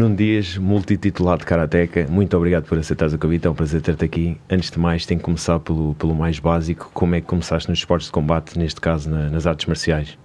[0.00, 4.34] Num Dias, multititulado Karateka, muito obrigado por aceitares o convite, é um prazer ter-te aqui.
[4.48, 6.90] Antes de mais, tenho que começar pelo, pelo mais básico.
[6.94, 10.16] Como é que começaste nos esportes de combate, neste caso na, nas artes marciais?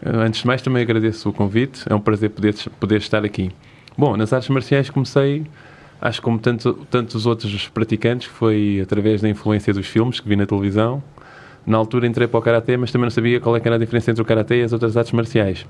[0.00, 3.50] Antes de mais, também agradeço o convite, é um prazer poder, poder estar aqui.
[3.98, 5.44] Bom, nas artes marciais comecei,
[6.00, 10.46] acho como tanto, tantos outros praticantes, foi através da influência dos filmes que vi na
[10.46, 11.02] televisão.
[11.66, 14.12] Na altura entrei para o Karatê, mas também não sabia qual é era a diferença
[14.12, 15.66] entre o Karatê e as outras artes marciais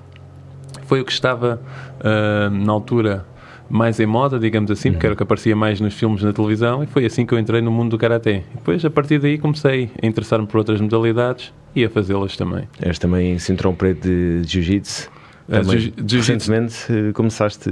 [0.90, 1.60] foi o que estava
[2.00, 3.24] uh, na altura
[3.70, 6.82] mais em moda, digamos assim, porque era o que aparecia mais nos filmes na televisão,
[6.82, 8.42] e foi assim que eu entrei no mundo do Karaté.
[8.52, 12.68] E depois, a partir daí, comecei a interessar-me por outras modalidades e a fazê-las também.
[12.82, 15.08] És também cinturão preto de Jiu-Jitsu?
[15.48, 17.68] Uh, jiu recentemente eh, começaste,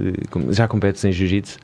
[0.50, 1.59] já competes em Jiu-Jitsu?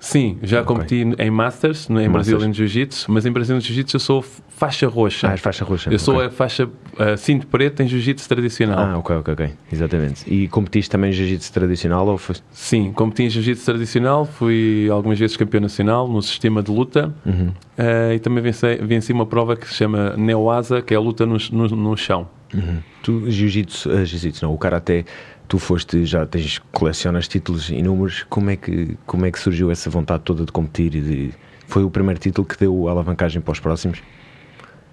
[0.00, 0.74] Sim, já okay.
[0.74, 2.42] competi em Masters, em Masters.
[2.42, 5.28] em Jiu-Jitsu, mas em Brasília Jiu-Jitsu eu sou faixa roxa.
[5.28, 5.90] Ah, és faixa roxa.
[5.90, 5.98] Eu okay.
[5.98, 8.78] sou a faixa uh, cinto preto em Jiu-Jitsu tradicional.
[8.78, 9.50] Ah, ok, ok, ok.
[9.70, 10.24] Exatamente.
[10.26, 12.06] E competiste também em Jiu-Jitsu tradicional?
[12.06, 12.18] Ou.
[12.50, 17.48] Sim, competi em Jiu-Jitsu tradicional, fui algumas vezes campeão nacional no sistema de luta uhum.
[17.48, 21.26] uh, e também venci, venci uma prova que se chama Neoasa, que é a luta
[21.26, 22.26] no, no, no chão.
[22.54, 22.78] Uhum.
[23.02, 25.04] Tu, Jiu-Jitsu, uh, Jiu-Jitsu não, o Karaté
[25.50, 29.90] tu foste, já tens, colecionas títulos inúmeros, como é que, como é que surgiu essa
[29.90, 31.34] vontade toda de competir e de,
[31.66, 34.00] foi o primeiro título que deu alavancagem para os próximos?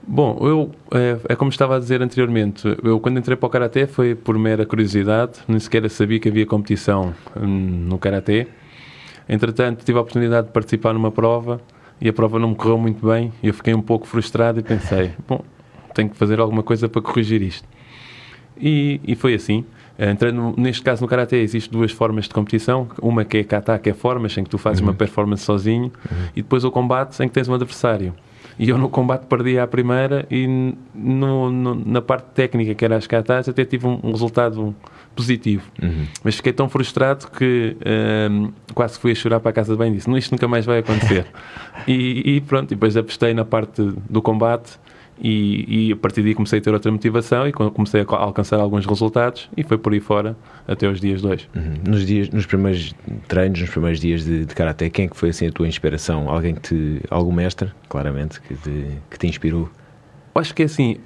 [0.05, 3.85] Bom, eu, é, é, como estava a dizer anteriormente, eu quando entrei para o Karaté
[3.85, 8.47] foi por mera curiosidade, nem sequer sabia que havia competição hum, no Karaté.
[9.29, 11.61] Entretanto, tive a oportunidade de participar numa prova
[12.01, 15.11] e a prova não me correu muito bem eu fiquei um pouco frustrado e pensei,
[15.27, 15.43] bom,
[15.93, 17.67] tenho que fazer alguma coisa para corrigir isto.
[18.59, 19.63] E, e foi assim.
[19.97, 22.87] Eh, entrando, neste caso, no Karaté, existem duas formas de competição.
[23.01, 24.87] Uma que é kata, que é formas, em que tu fazes uhum.
[24.87, 26.17] uma performance sozinho, uhum.
[26.35, 28.13] e depois o combate, em que tens um adversário.
[28.59, 30.47] E eu no combate perdi a primeira e
[30.95, 34.75] no, no, na parte técnica, que era as katas, até tive um, um resultado
[35.15, 35.63] positivo.
[35.81, 36.05] Uhum.
[36.23, 39.79] Mas fiquei tão frustrado que um, ehm, quase fui a chorar para a casa de
[39.79, 41.25] bem e disse: Isto nunca mais vai acontecer.
[41.87, 44.79] e, e, pronto, depois apostei na parte do combate
[45.19, 48.85] e, e, a partir daí comecei a ter outra motivação e comecei a alcançar alguns
[48.85, 50.35] resultados e foi por aí fora
[50.67, 51.47] até os dias dois.
[51.55, 51.73] Uhum.
[51.87, 52.93] Nos, dias, nos primeiros
[53.27, 56.29] treinos, nos primeiros dias de, de Karaté, quem é que foi assim a tua inspiração?
[56.29, 59.69] Alguém que te, algum mestre, claramente, que te, que te inspirou?
[60.35, 60.97] Acho que é assim,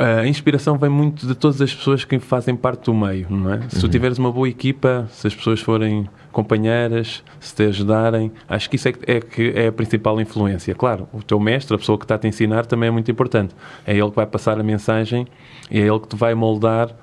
[0.00, 3.60] a inspiração vem muito de todas as pessoas que fazem parte do meio, não é?
[3.68, 3.90] Se tu uhum.
[3.90, 8.88] tiveres uma boa equipa, se as pessoas forem companheiras, se te ajudarem, acho que isso
[8.88, 10.74] é, é, que é a principal influência.
[10.74, 13.54] Claro, o teu mestre, a pessoa que está a te ensinar, também é muito importante.
[13.86, 15.26] É ele que vai passar a mensagem
[15.70, 16.94] e é ele que te vai moldar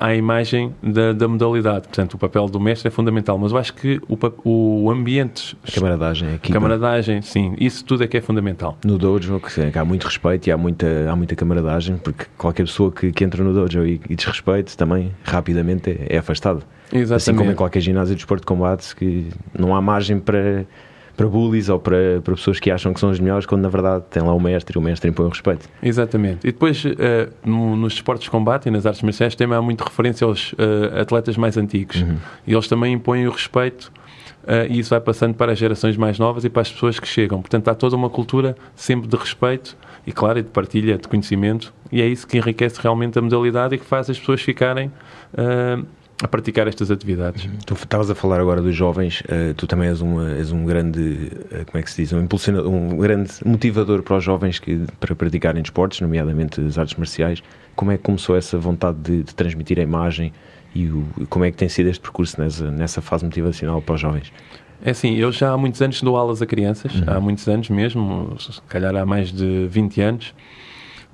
[0.00, 1.88] à imagem da, da, modalidade.
[1.88, 5.56] Portanto, o papel do mestre é fundamental, mas eu acho que o, o ambiente...
[5.66, 7.54] A camaradagem, a Camaradagem, sim.
[7.58, 8.78] Isso tudo é que é fundamental.
[8.84, 12.92] No dojo, que há muito respeito e há muita, há muita camaradagem, porque qualquer pessoa
[12.92, 16.62] que, que entra no dojo e, e desrespeite também, rapidamente é, é afastado.
[16.92, 17.14] Exatamente.
[17.14, 20.64] Assim como em qualquer ginásio de esporte de combate, que não há margem para
[21.16, 24.04] para bullies ou para, para pessoas que acham que são os melhores, quando na verdade
[24.10, 25.68] tem lá o mestre e o mestre impõe o respeito.
[25.82, 26.46] Exatamente.
[26.46, 26.90] E depois, uh,
[27.44, 31.00] no, nos esportes de combate e nas artes marciais, também há muita referência aos uh,
[31.00, 32.02] atletas mais antigos.
[32.02, 32.16] Uhum.
[32.46, 33.92] E eles também impõem o respeito.
[34.42, 37.08] Uh, e isso vai passando para as gerações mais novas e para as pessoas que
[37.08, 37.40] chegam.
[37.40, 39.76] Portanto, há toda uma cultura sempre de respeito
[40.06, 43.78] e, claro, de partilha de conhecimento, e é isso que enriquece realmente a modalidade e
[43.78, 44.88] que faz as pessoas ficarem
[45.32, 45.86] uh,
[46.22, 47.48] a praticar estas atividades.
[47.66, 51.00] Tu estavas a falar agora dos jovens, uh, tu também és um, és um grande,
[51.00, 54.84] uh, como é que se diz, um, impulsionador, um grande motivador para os jovens que,
[55.00, 57.42] para praticarem esportes, nomeadamente as artes marciais.
[57.74, 60.32] Como é que começou essa vontade de, de transmitir a imagem
[60.74, 64.00] e o, como é que tem sido este percurso nessa, nessa fase motivacional para os
[64.00, 64.32] jovens?
[64.84, 67.04] É assim, eu já há muitos anos dou aulas a crianças, uhum.
[67.06, 70.34] há muitos anos mesmo, se calhar há mais de 20 anos.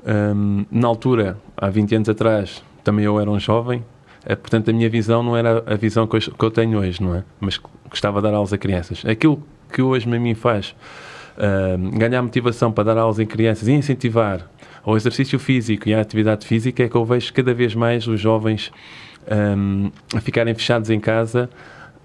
[0.04, 3.84] Um, na altura, há 20 anos atrás, também eu era um jovem,
[4.28, 7.24] portanto, a minha visão não era a visão que eu, tenho hoje, não é?
[7.40, 9.02] Mas gostava de dar aulas a crianças.
[9.04, 10.74] Aquilo que hoje a mim faz
[11.36, 14.46] uh, ganhar motivação para dar aulas em crianças e incentivar
[14.84, 18.20] ao exercício físico e à atividade física é que eu vejo cada vez mais os
[18.20, 18.72] jovens
[19.56, 21.48] um, a ficarem fechados em casa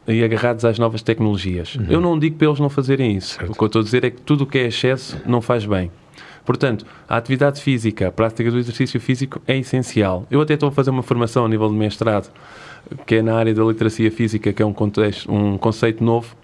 [0.07, 1.75] e agarrados às novas tecnologias.
[1.75, 1.85] Uhum.
[1.89, 3.35] Eu não digo para eles não fazerem isso.
[3.35, 3.51] Certo.
[3.51, 5.65] O que eu estou a dizer é que tudo o que é excesso não faz
[5.65, 5.91] bem.
[6.45, 10.25] Portanto, a atividade física, a prática do exercício físico é essencial.
[10.30, 12.30] Eu até estou a fazer uma formação a nível de mestrado,
[13.06, 16.36] que é na área da literacia física, que é um, contexto, um conceito novo,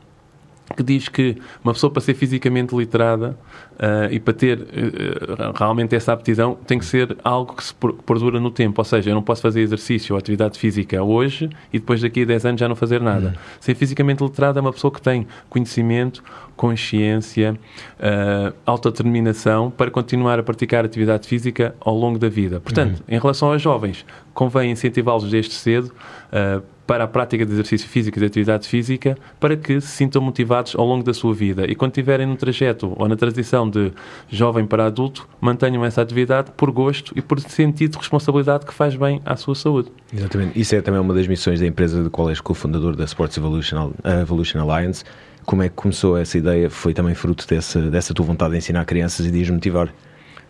[0.74, 3.38] que diz que uma pessoa para ser fisicamente literada
[3.74, 7.74] uh, e para ter uh, realmente essa aptidão tem que ser algo que se
[8.06, 8.80] perdura no tempo.
[8.80, 12.26] Ou seja, eu não posso fazer exercício ou atividade física hoje e depois daqui a
[12.26, 13.28] 10 anos já não fazer nada.
[13.28, 13.34] Uhum.
[13.60, 16.24] Ser fisicamente literada é uma pessoa que tem conhecimento,
[16.56, 17.58] consciência,
[18.00, 22.60] uh, autodeterminação para continuar a praticar atividade física ao longo da vida.
[22.60, 23.16] Portanto, uhum.
[23.16, 25.92] em relação aos jovens, convém incentivá-los desde cedo
[26.32, 26.62] uh,
[26.92, 30.76] para a prática de exercício físico e de atividade física para que se sintam motivados
[30.76, 33.94] ao longo da sua vida e quando estiverem no trajeto ou na transição de
[34.28, 38.94] jovem para adulto, mantenham essa atividade por gosto e por sentido de responsabilidade que faz
[38.98, 39.90] bem à sua saúde.
[40.14, 40.60] Exatamente.
[40.60, 43.94] Isso é também uma das missões da empresa de qual és cofundador da Sports Evolution,
[44.22, 45.06] Evolution Alliance.
[45.46, 46.70] Como é que começou essa ideia?
[46.70, 49.94] Foi também fruto dessa, dessa tua vontade de ensinar crianças e de as motivar?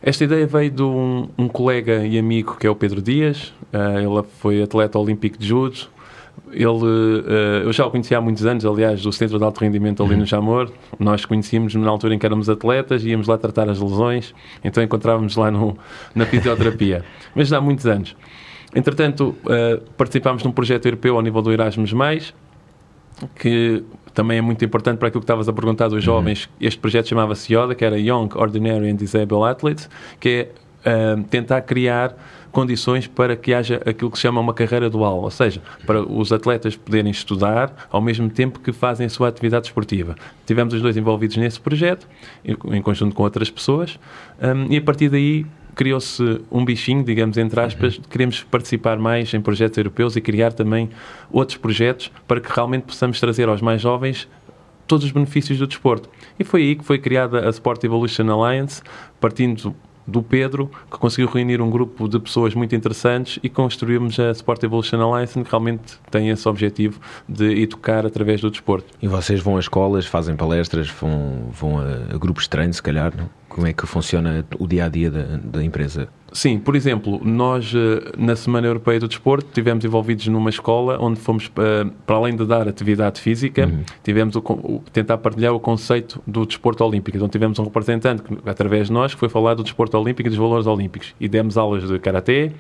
[0.02, 3.54] Esta ideia veio de um, um, colega e amigo que é o Pedro Dias.
[3.72, 5.78] Uh, ele foi atleta olímpico de judo,
[6.52, 10.04] ele, uh, eu já o conhecia há muitos anos, aliás, do Centro de Alto Rendimento
[10.04, 10.26] ali no uhum.
[10.26, 10.72] Jamor.
[11.00, 14.34] Nós conhecíamos na altura em que éramos atletas, íamos lá tratar as lesões,
[14.64, 15.78] então encontrávamos lá no,
[16.14, 17.06] na fisioterapia.
[17.36, 18.16] Mas já há muitos anos.
[18.76, 21.94] Entretanto, uh, participámos num projeto europeu ao nível do Erasmus,
[23.36, 23.84] que
[24.14, 26.02] também é muito importante para aquilo que estavas a perguntar dos uhum.
[26.02, 26.46] jovens.
[26.46, 26.68] Uhum.
[26.68, 29.90] Este projeto chamava-se YODA, que era Young, Ordinary and Disabled Athletes,
[30.20, 30.50] que
[30.84, 32.16] é uh, tentar criar
[32.52, 36.32] condições para que haja aquilo que se chama uma carreira dual, ou seja, para os
[36.32, 40.16] atletas poderem estudar ao mesmo tempo que fazem a sua atividade esportiva.
[40.46, 42.08] Tivemos os dois envolvidos nesse projeto,
[42.44, 44.00] em conjunto com outras pessoas,
[44.42, 45.46] um, e a partir daí
[45.76, 48.04] criou-se um bichinho, digamos, entre aspas, uhum.
[48.10, 50.90] queremos participar mais em projetos europeus e criar também
[51.32, 54.28] outros projetos para que realmente possamos trazer aos mais jovens
[54.86, 56.10] todos os benefícios do desporto.
[56.38, 58.82] E foi aí que foi criada a Sport Evolution Alliance,
[59.22, 59.74] partindo
[60.06, 64.64] do Pedro, que conseguiu reunir um grupo de pessoas muito interessantes e construímos a Sport
[64.64, 68.88] Evolution Alliance, que realmente tem esse objetivo de educar através do desporto.
[69.02, 73.14] E vocês vão a escolas, fazem palestras, vão, vão a, grupos de treino, se calhar,
[73.16, 73.30] não?
[73.54, 76.08] Como é que funciona o dia a dia da, da empresa?
[76.32, 81.20] Sim, por exemplo, nós eh, na Semana Europeia do Desporto estivemos envolvidos numa escola onde
[81.20, 83.84] fomos, eh, para além de dar atividade física, uhum.
[84.02, 87.18] tivemos o, o, tentar partilhar o conceito do desporto olímpico.
[87.18, 90.30] Então tivemos um representante, que, através de nós, que foi falar do desporto olímpico e
[90.30, 91.14] dos valores olímpicos.
[91.20, 92.54] E demos aulas de karatê,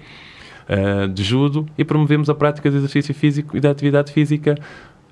[0.68, 4.56] eh, de judo e promovemos a prática de exercício físico e da atividade física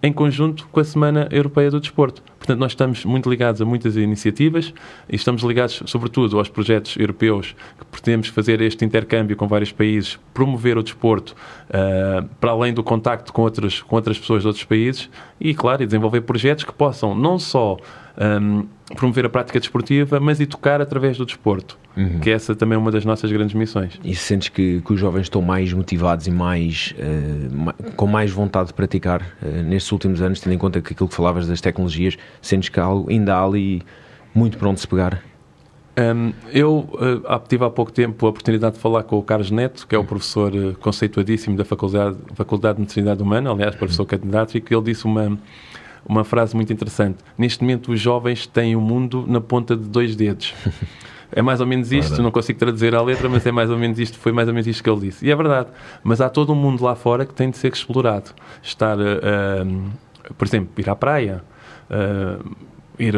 [0.02, 2.24] em conjunto com a Semana Europeia do Desporto.
[2.38, 4.74] Portanto, nós estamos muito ligados a muitas iniciativas
[5.10, 10.18] e estamos ligados, sobretudo, aos projetos europeus que pretendemos fazer este intercâmbio com vários países,
[10.34, 11.36] promover o desporto
[11.70, 15.10] uh, para além do contacto com outras, com outras pessoas de outros países
[15.40, 17.78] e, claro, desenvolver projetos que possam não só
[18.42, 18.66] um,
[18.96, 22.20] promover a prática desportiva, mas educar através do desporto, uhum.
[22.20, 24.00] que essa também é uma das nossas grandes missões.
[24.04, 28.68] E sentes que, que os jovens estão mais motivados e mais uh, com mais vontade
[28.68, 32.18] de praticar uh, nestes últimos anos, tendo em conta que aquilo que falavas das tecnologias,
[32.42, 33.84] sentes que ainda há ali
[34.34, 35.22] muito para onde se pegar?
[35.98, 39.86] Um, eu uh, tive há pouco tempo a oportunidade de falar com o Carlos Neto,
[39.86, 44.76] que é o professor conceituadíssimo da Faculdade, Faculdade de Medicina Humana, aliás, professor catedrático, e
[44.76, 45.38] ele disse uma,
[46.06, 47.18] uma frase muito interessante.
[47.38, 50.54] Neste momento, os jovens têm o mundo na ponta de dois dedos.
[51.32, 52.24] É mais ou menos isto, claro.
[52.24, 54.66] não consigo traduzir a letra, mas é mais ou menos isto, foi mais ou menos
[54.66, 55.26] isto que ele disse.
[55.26, 55.70] E é verdade,
[56.04, 58.32] mas há todo um mundo lá fora que tem de ser explorado.
[58.64, 59.92] Estar, uh,
[60.36, 61.44] por exemplo, ir à praia,
[61.90, 62.44] uh,
[62.98, 63.14] ir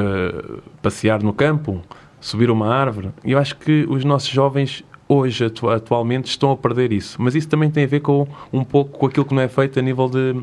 [0.81, 1.81] passear no campo,
[2.19, 3.11] subir uma árvore.
[3.23, 7.15] E eu acho que os nossos jovens hoje, atu atualmente, estão a perder isso.
[7.21, 9.79] Mas isso também tem a ver com um pouco com aquilo que não é feito
[9.79, 10.35] a nível de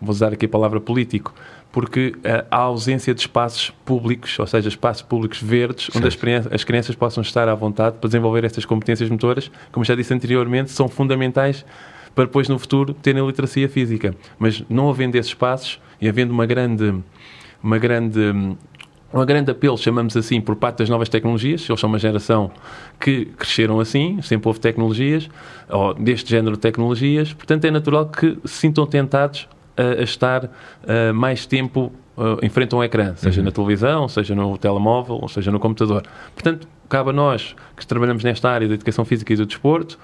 [0.00, 1.34] vou usar aqui a palavra político,
[1.72, 5.98] porque uh, há ausência de espaços públicos, ou seja, espaços públicos verdes, certo.
[5.98, 9.94] onde as, as, crianças possam estar à vontade para desenvolver estas competências motoras, como já
[9.94, 11.64] disse anteriormente, são fundamentais
[12.14, 14.14] para depois no futuro terem literacia física.
[14.38, 16.94] Mas não havendo esses espaços e havendo uma grande,
[17.62, 18.56] uma grande
[19.12, 21.66] um grande apelo, chamamos assim, por parte das novas tecnologias.
[21.68, 22.50] Eles são uma geração
[23.00, 25.28] que cresceram assim, sempre houve tecnologias,
[25.68, 30.50] ou deste género de tecnologias, portanto é natural que se sintam tentados a, a estar
[31.14, 31.92] mais tempo
[32.42, 33.44] em frente a um ecrã, seja uhum.
[33.44, 36.02] na televisão, seja no telemóvel, seja no computador.
[36.34, 39.98] Portanto, cabe a nós que trabalhamos nesta área da educação física e do desporto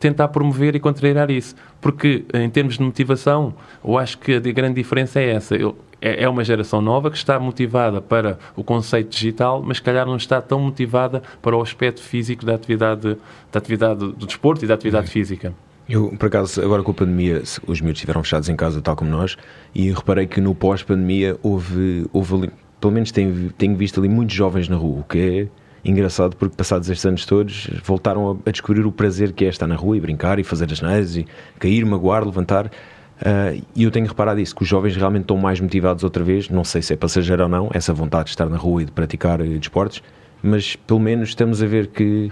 [0.00, 1.54] tentar promover e contrariar isso.
[1.80, 5.54] Porque, em termos de motivação, eu acho que a grande diferença é essa.
[5.54, 9.82] Eu, é, é uma geração nova que está motivada para o conceito digital, mas se
[9.82, 13.16] calhar não está tão motivada para o aspecto físico da atividade,
[13.52, 15.12] da atividade do desporto e da atividade uhum.
[15.12, 15.54] física.
[15.90, 19.10] Eu, por acaso, agora com a pandemia, os miúdos estiveram fechados em casa, tal como
[19.10, 19.36] nós,
[19.74, 24.36] e reparei que no pós-pandemia houve, houve ali, pelo menos tenho, tenho visto ali muitos
[24.36, 25.48] jovens na rua, o que é
[25.84, 29.74] engraçado porque passados estes anos todos voltaram a, descobrir o prazer que é estar na
[29.74, 31.26] rua e brincar e fazer as neiras e
[31.58, 32.66] cair, magoar, levantar.
[32.66, 36.48] Uh, e eu tenho reparado isso, que os jovens realmente estão mais motivados outra vez,
[36.48, 38.92] não sei se é passageiro ou não, essa vontade de estar na rua e de
[38.92, 40.02] praticar uh, desportos,
[40.40, 42.30] mas pelo menos estamos a ver que,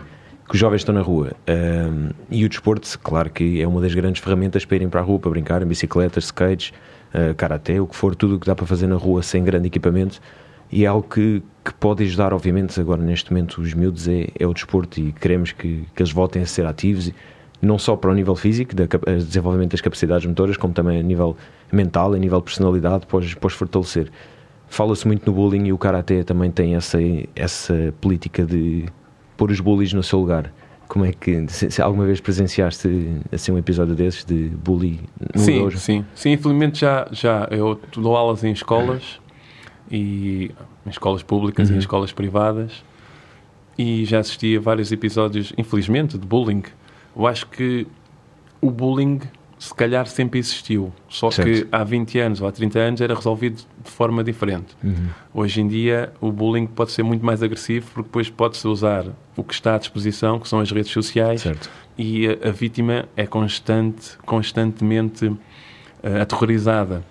[0.49, 1.33] que os jovens estão na rua.
[1.47, 5.05] Uh, e o desporto, claro que é uma das grandes ferramentas para irem para a
[5.05, 6.73] rua, para brincar, bicicletas, skates,
[7.15, 9.67] uh, karaté, o que for, tudo o que dá para fazer na rua sem grande
[9.67, 10.21] equipamento.
[10.73, 14.47] E é algo que, que pode ajudar, obviamente, agora neste momento os miúdos é, é
[14.47, 17.13] o desporto e queremos que, que eles voltem a ser ativos
[17.61, 21.37] não só para o nível físico, de desenvolvimento das capacidades motoras, como também a nível
[21.73, 24.11] mental, a nível personalidade, para os, fortalecer.
[24.69, 26.99] Fala-se muito no bullying e o Karaté também tem essa,
[27.35, 28.87] essa política de
[29.39, 30.53] pôr os bullies no seu lugar.
[30.87, 32.89] Como é que, se, se alguma vez presenciaste
[33.33, 35.01] assim, um episódio desses de bullying
[35.35, 35.79] no sim, dojo?
[35.79, 39.21] Sim, sim, infelizmente já, já eu dou aulas em escolas
[39.91, 40.51] e
[40.85, 41.75] em escolas públicas uhum.
[41.75, 42.85] e em escolas privadas
[43.79, 46.65] e já assisti a vários episódios, infelizmente, de bullying
[47.19, 47.85] eu acho que
[48.61, 49.21] o bullying
[49.59, 51.49] se calhar sempre existiu, só certo.
[51.49, 54.77] que há 20 anos ou há 30 anos era resolvido de forma diferente.
[54.83, 55.09] Uhum.
[55.35, 59.43] Hoje em dia o bullying pode ser muito mais agressivo porque depois pode-se usar o
[59.43, 61.69] que está à disposição, que são as redes sociais, certo.
[61.97, 65.39] e a, a, vítima é constante, constantemente uh,
[66.23, 67.03] aterrorizada.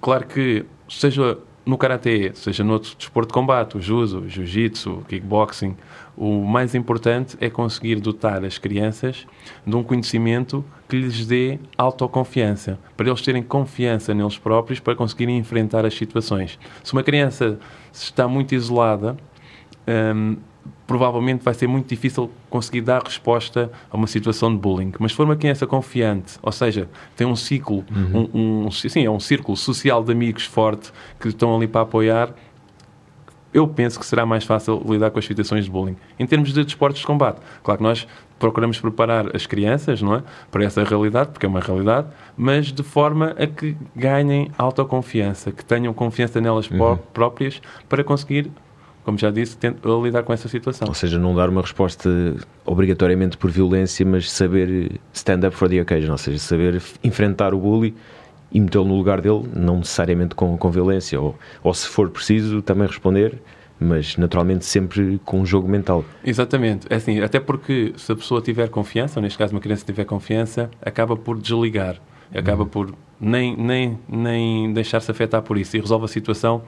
[0.00, 4.98] Claro que, seja no karatê, seja no outro desporto de combate, o judo, o jiu-jitsu,
[4.98, 5.76] o kickboxing,
[6.16, 9.26] o mais importante é conseguir dotar as crianças
[9.66, 15.38] de um conhecimento que lhes dê autoconfiança, para eles terem confiança neles próprios para conseguirem
[15.38, 16.58] enfrentar as situações.
[16.82, 17.58] Se uma criança
[17.92, 19.16] está muito isolada,
[20.14, 20.36] hum,
[20.86, 24.92] provavelmente vai ser muito difícil conseguir dar resposta a uma situação de bullying.
[24.98, 28.28] Mas se for uma criança confiante, ou seja, tem um ciclo, uhum.
[28.34, 32.34] um, um, sim, é um círculo social de amigos forte que estão ali para apoiar,
[33.52, 35.96] eu penso que será mais fácil lidar com as situações de bullying.
[36.18, 40.22] Em termos de desportos de combate, claro que nós procuramos preparar as crianças não é,
[40.50, 45.64] para essa realidade, porque é uma realidade, mas de forma a que ganhem autoconfiança, que
[45.64, 46.98] tenham confiança nelas uhum.
[47.12, 48.50] próprias para conseguir
[49.04, 49.56] como já disse,
[50.02, 50.88] lidar com essa situação.
[50.88, 52.08] Ou seja, não dar uma resposta
[52.64, 57.58] obrigatoriamente por violência, mas saber stand up for the occasion, ou seja, saber enfrentar o
[57.58, 57.94] bully
[58.50, 62.62] e metê-lo no lugar dele, não necessariamente com, com violência, ou, ou se for preciso
[62.62, 63.42] também responder,
[63.78, 66.04] mas naturalmente sempre com um jogo mental.
[66.24, 69.84] Exatamente, é assim, até porque se a pessoa tiver confiança, ou neste caso uma criança
[69.84, 72.00] tiver confiança, acaba por desligar,
[72.32, 72.68] acaba uhum.
[72.68, 76.62] por nem, nem, nem deixar-se afetar por isso e resolve a situação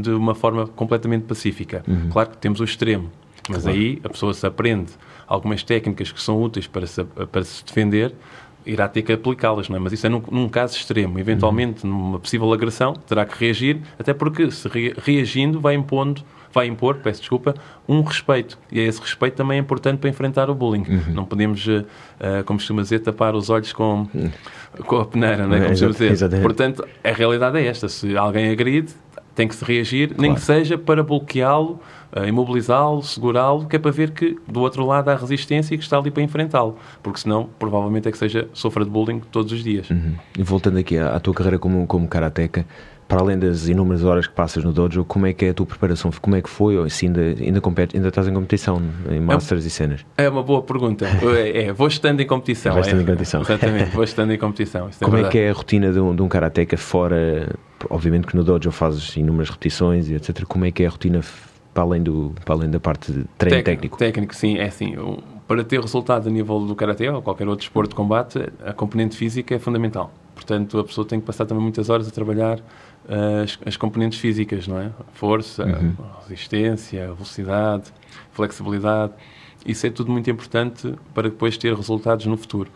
[0.00, 1.82] de uma forma completamente pacífica.
[1.86, 2.08] Uhum.
[2.10, 3.10] Claro que temos o extremo,
[3.48, 3.78] mas claro.
[3.78, 4.92] aí a pessoa se aprende
[5.26, 8.14] algumas técnicas que são úteis para se, para se defender,
[8.64, 9.78] irá ter que aplicá-las, não é?
[9.78, 11.18] Mas isso é num, num caso extremo.
[11.18, 11.90] Eventualmente, uhum.
[11.90, 16.96] numa possível agressão, terá que reagir, até porque se re, reagindo vai impondo vai impor,
[16.96, 17.54] peço desculpa,
[17.88, 18.58] um respeito.
[18.70, 20.84] E esse respeito também é importante para enfrentar o bullying.
[20.88, 21.14] Uhum.
[21.14, 21.84] Não podemos, uh,
[22.44, 24.30] como costuma dizer, tapar os olhos com, uhum.
[24.86, 25.60] com a peneira, não é?
[25.60, 26.10] Como é, dizer.
[26.10, 26.42] Exatamente.
[26.42, 27.88] Portanto, a realidade é esta.
[27.88, 28.92] Se alguém agride,
[29.38, 30.22] tem que se reagir, claro.
[30.22, 31.78] nem que seja para bloqueá-lo,
[32.12, 35.84] uh, imobilizá-lo, segurá-lo, que é para ver que do outro lado há resistência e que
[35.84, 36.76] está ali para enfrentá-lo.
[37.00, 39.88] Porque senão, provavelmente é que seja sofra de bullying todos os dias.
[39.90, 40.14] Uhum.
[40.36, 42.66] E voltando aqui à, à, tua carreira como, como karateca,
[43.06, 45.64] para além das inúmeras horas que passas no dojo, como é que é a tua
[45.64, 46.10] preparação?
[46.20, 46.76] Como é que foi?
[46.76, 50.06] Ou se ainda, ainda, compete, ainda estás em competição, em Masters é, e cenas?
[50.16, 51.06] É uma boa pergunta.
[51.36, 52.72] é, é, vou estando em competição.
[52.72, 53.40] Vai estando é, em competição.
[53.42, 54.88] Exatamente, vou estando em competição.
[54.88, 57.48] É como é, que é a rotina de um, de um karateca fora
[57.90, 60.44] obviamente que no dojo fazes inúmeras repetições e etc.
[60.44, 61.20] Como é que é a rotina
[61.72, 63.96] para além, do, para além da parte de treino técnico?
[63.98, 64.96] Técnico, sim, é assim.
[65.46, 69.16] Para ter resultado a nível do karatê ou qualquer outro esporte de combate, a componente
[69.16, 70.12] física é fundamental.
[70.34, 74.18] Portanto, a pessoa tem que passar também muitas horas a trabalhar uh, as, as, componentes
[74.18, 74.90] físicas, não é?
[75.12, 75.94] Força, uhum.
[76.22, 77.92] resistência, velocidade,
[78.32, 79.12] flexibilidade.
[79.66, 82.70] Isso é tudo muito importante para depois ter resultados no futuro.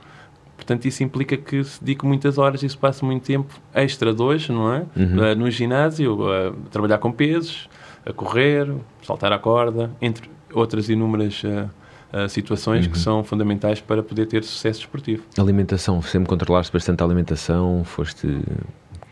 [0.56, 4.22] Portanto, isso implica que se dedique muitas horas e se passe muito tempo extra de
[4.22, 4.84] hoje, não é?
[4.96, 5.34] Uhum.
[5.36, 7.68] No ginásio, a trabalhar com pesos,
[8.06, 8.72] a correr,
[9.04, 12.92] saltar a corda, entre outras inúmeras uh, situações uhum.
[12.92, 15.24] que são fundamentais para poder ter sucesso desportivo.
[15.38, 18.40] Alimentação, sempre controlaste bastante a alimentação, foste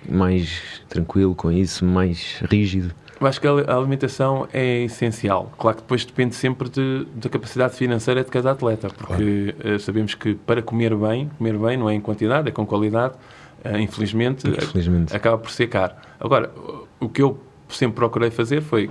[0.09, 2.95] mais tranquilo com isso, mais rígido?
[3.21, 5.53] Eu acho que a alimentação é essencial.
[5.59, 9.77] Claro que depois depende sempre de, da capacidade financeira de cada atleta, porque claro.
[9.77, 13.15] uh, sabemos que para comer bem, comer bem não é em quantidade, é com qualidade,
[13.63, 15.15] uh, infelizmente, infelizmente.
[15.15, 15.93] acaba por ser caro.
[16.19, 16.51] Agora,
[16.99, 18.91] o que eu sempre procurei fazer foi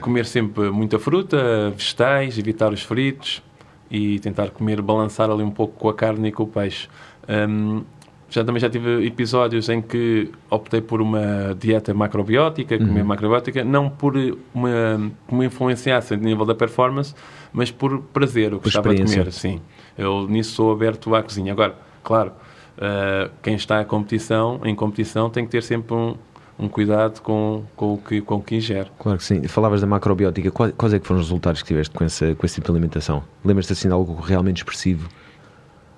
[0.00, 3.42] comer sempre muita fruta, vegetais, evitar os fritos
[3.90, 6.86] e tentar comer, balançar ali um pouco com a carne e com o peixe.
[7.28, 7.82] Um,
[8.30, 13.06] já também já tive episódios em que optei por uma dieta macrobiótica, comer uhum.
[13.06, 14.14] macrobiótica, não por
[14.54, 17.14] uma, uma influenciasse a nível da performance,
[17.52, 19.32] mas por prazer, o que estava a comer.
[19.32, 19.60] Sim,
[19.98, 21.52] eu nisso sou aberto à cozinha.
[21.52, 22.32] Agora, claro,
[22.80, 26.14] Uh, quem está em competição, em competição tem que ter sempre um,
[26.58, 28.88] um cuidado com, com, o que, com o que ingere.
[28.98, 29.46] Claro que sim.
[29.46, 30.50] Falavas da macrobiótica.
[30.50, 32.72] Quais, quais é que foram os resultados que tiveste com, essa, com esse tipo de
[32.72, 33.22] alimentação?
[33.44, 35.10] Lembras-te assim de algo realmente expressivo?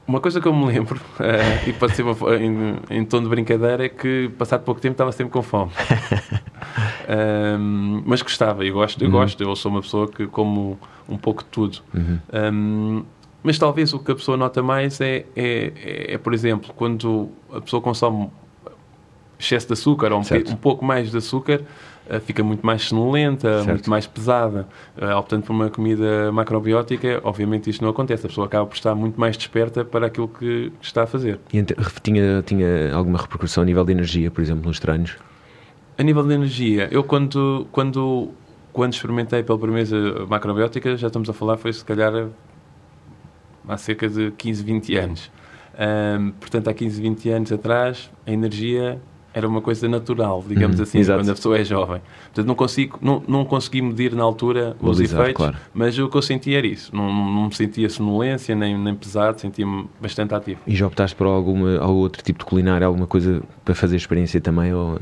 [0.06, 1.22] Uma coisa que eu me lembro, uh,
[1.68, 5.12] e pode ser uma, em, em tom de brincadeira, é que passado pouco tempo estava
[5.12, 5.70] sempre com fome.
[7.58, 9.12] um, mas gostava, eu gosto, eu uhum.
[9.12, 10.78] gosto, eu sou uma pessoa que como
[11.08, 11.78] um pouco de tudo.
[11.94, 12.18] Uhum.
[12.32, 13.04] Um,
[13.42, 17.30] mas talvez o que a pessoa nota mais é, é, é, é, por exemplo, quando
[17.52, 18.30] a pessoa consome
[19.38, 21.62] excesso de açúcar ou um, um pouco mais de açúcar,
[22.24, 23.68] fica muito mais sonolenta, certo.
[23.68, 24.66] muito mais pesada.
[25.00, 28.26] Uh, optando por uma comida macrobiótica, obviamente isto não acontece.
[28.26, 31.38] A pessoa acaba por estar muito mais desperta para aquilo que está a fazer.
[31.52, 31.64] E
[32.02, 35.16] tinha, tinha alguma repercussão a nível de energia, por exemplo, nos treinos?
[35.96, 38.30] A nível de energia, eu quando, quando,
[38.72, 42.28] quando experimentei pela primeira vez macrobiótica, já estamos a falar, foi se calhar
[43.68, 45.30] há cerca de 15, 20 anos.
[46.40, 49.00] Portanto, há 15, 20 anos atrás, a energia
[49.34, 51.20] era uma coisa natural, digamos uhum, assim, exato.
[51.20, 52.00] quando a pessoa é jovem.
[52.26, 55.56] Portanto, não, consigo, não, não consegui medir na altura os efeitos, claro.
[55.72, 56.94] mas o que eu sentia era isso.
[56.94, 60.60] Não, não me sentia sonolência, nem, nem pesado, sentia-me bastante ativo.
[60.66, 64.40] E já optaste por alguma, algum outro tipo de culinária, alguma coisa para fazer experiência
[64.40, 64.72] também?
[64.74, 64.98] Ou...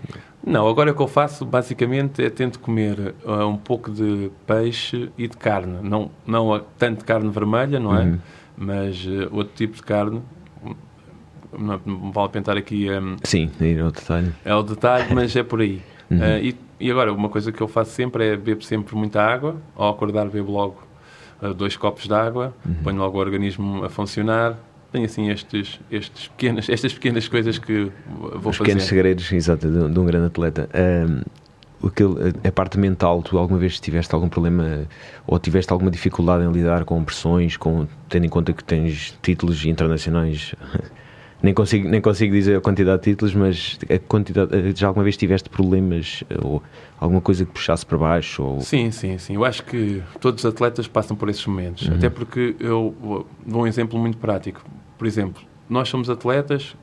[0.47, 5.11] Não, agora o que eu faço basicamente é tento comer uh, um pouco de peixe
[5.19, 5.79] e de carne.
[5.83, 8.05] Não, não tanto carne vermelha, não é?
[8.05, 8.19] Uhum
[8.61, 10.21] mas uh, outro tipo de carne
[11.59, 15.43] não, não vale pensar aqui um, sim, ir ao detalhe é o detalhe, mas é
[15.43, 16.19] por aí uhum.
[16.19, 19.57] uh, e, e, agora, uma coisa que eu faço sempre é bebo sempre muita água
[19.77, 20.83] ao acordar bebo logo
[21.43, 22.75] uh, dois copos de água uhum.
[22.83, 24.57] ponho logo o organismo a funcionar
[24.93, 28.59] tenho assim estes, estes pequenas, estas pequenas coisas que vou Os fazer.
[28.59, 30.69] pequenos segredos, exato, de, de um grande atleta.
[30.75, 34.87] Um, aquele, a parte mental, tu alguma vez tiveste algum problema
[35.27, 39.65] ou tiveste alguma dificuldade em lidar com pressões, com, tendo em conta que tens títulos
[39.65, 40.55] internacionais?
[41.43, 45.17] nem consigo, nem consigo dizer a quantidade de títulos, mas a quantidade, já alguma vez
[45.17, 46.63] tiveste problemas ou
[46.99, 48.43] alguma coisa que puxasse para baixo?
[48.43, 48.61] Ou...
[48.61, 49.35] Sim, sim, sim.
[49.35, 51.89] Eu acho que todos os atletas passam por esses momentos.
[51.89, 51.95] Uhum.
[51.95, 54.63] Até porque eu dou um exemplo muito prático.
[54.99, 56.77] Por exemplo, nós somos atletas,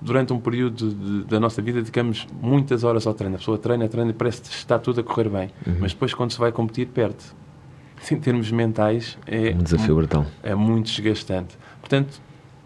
[0.00, 3.36] durante um período de, da nossa vida dedicamos muitas horas ao treino.
[3.36, 5.50] A pessoa treina, treina e parece que está tudo a correr bem.
[5.66, 5.76] Uhum.
[5.80, 7.18] Mas depois, quando se vai competir, perde.
[8.10, 10.24] Em termos mentais, é um desafio brutal.
[10.42, 11.58] É muito desgastante.
[11.80, 12.20] Portanto,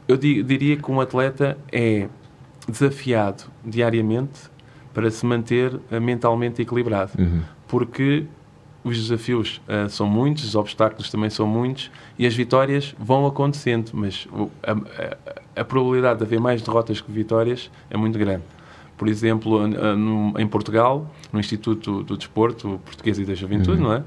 [0.06, 2.08] eu diria que um atleta é
[2.68, 4.40] desafiado diariamente
[4.92, 7.12] para se manter mentalmente equilibrado.
[7.18, 7.42] Uhum.
[7.66, 8.26] Porque
[8.84, 13.90] os desafios uh, são muitos, os obstáculos também são muitos e as vitórias vão acontecendo,
[13.94, 14.28] mas
[14.62, 18.44] a, a, a, probabilidade de haver mais derrotas que vitórias é muito grande.
[18.96, 19.60] Por exemplo,
[20.38, 23.88] em Portugal, no Instituto do Desporto Português e da Juventude, uhum.
[23.88, 24.04] não é?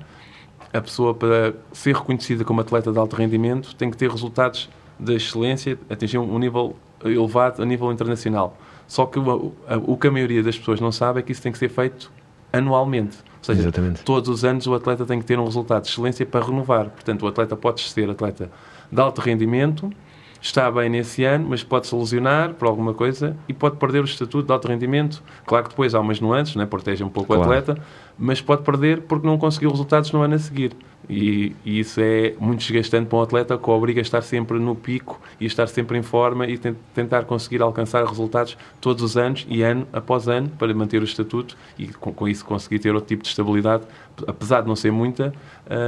[0.71, 5.15] A pessoa, para ser reconhecida como atleta de alto rendimento, tem que ter resultados de
[5.15, 8.57] excelência, atingir um nível elevado a nível internacional.
[8.87, 9.53] Só que o,
[9.85, 12.11] o que a maioria das pessoas não sabe é que isso tem que ser feito
[12.51, 13.17] anualmente.
[13.39, 14.03] Ou seja, Exatamente.
[14.03, 16.89] todos os anos o atleta tem que ter um resultado de excelência para renovar.
[16.89, 18.49] Portanto, o atleta pode ser atleta
[18.91, 19.91] de alto rendimento,
[20.47, 24.05] está bem nesse ano, mas pode se lesionar por alguma coisa e pode perder o
[24.05, 25.21] estatuto de alto rendimento.
[25.45, 26.65] Claro que depois há umas nuances, né?
[26.65, 27.41] protege um pouco claro.
[27.41, 27.81] o atleta,
[28.17, 30.71] mas pode perder porque não conseguiu resultados no ano a seguir.
[31.09, 34.59] E, e, isso é muito desgastante para um atleta que o obriga a estar sempre
[34.59, 39.15] no pico e a estar sempre em forma e tentar conseguir alcançar resultados todos os
[39.15, 42.93] anos e ano após ano para manter o estatuto e com, com isso conseguir ter
[42.93, 43.83] outro tipo de estabilidade,
[44.27, 45.33] apesar de não ser muita,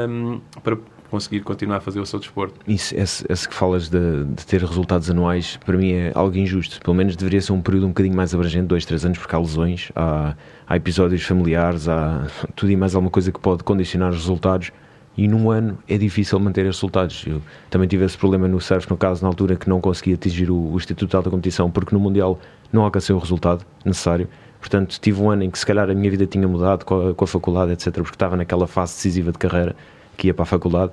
[0.08, 0.78] um, para
[1.10, 2.60] conseguir continuar a fazer o seu desporto.
[2.68, 6.80] Isso, esse, esse que falas de, de, ter resultados anuais, para mim é algo injusto.
[6.82, 9.40] Pelo menos deveria ser um período um bocadinho mais abrangente, dois, três anos, porque há
[9.40, 10.36] lesões, há,
[10.68, 14.72] há episódios familiares, há tudo e mais alguma coisa que pode condicionar os resultados
[15.18, 17.26] e num ano é difícil manter os resultados.
[17.28, 20.50] Eu também tive esse problema no surf, no caso, na altura que não consegui atingir
[20.50, 22.40] o, o Instituto de Alta Competição, porque no Mundial
[22.72, 24.30] não alcancei o resultado necessário.
[24.62, 27.14] Portanto, tive um ano em que se calhar a minha vida tinha mudado com a,
[27.14, 29.76] com a faculdade, etc., porque estava naquela fase decisiva de carreira
[30.20, 30.92] que ia para a faculdade.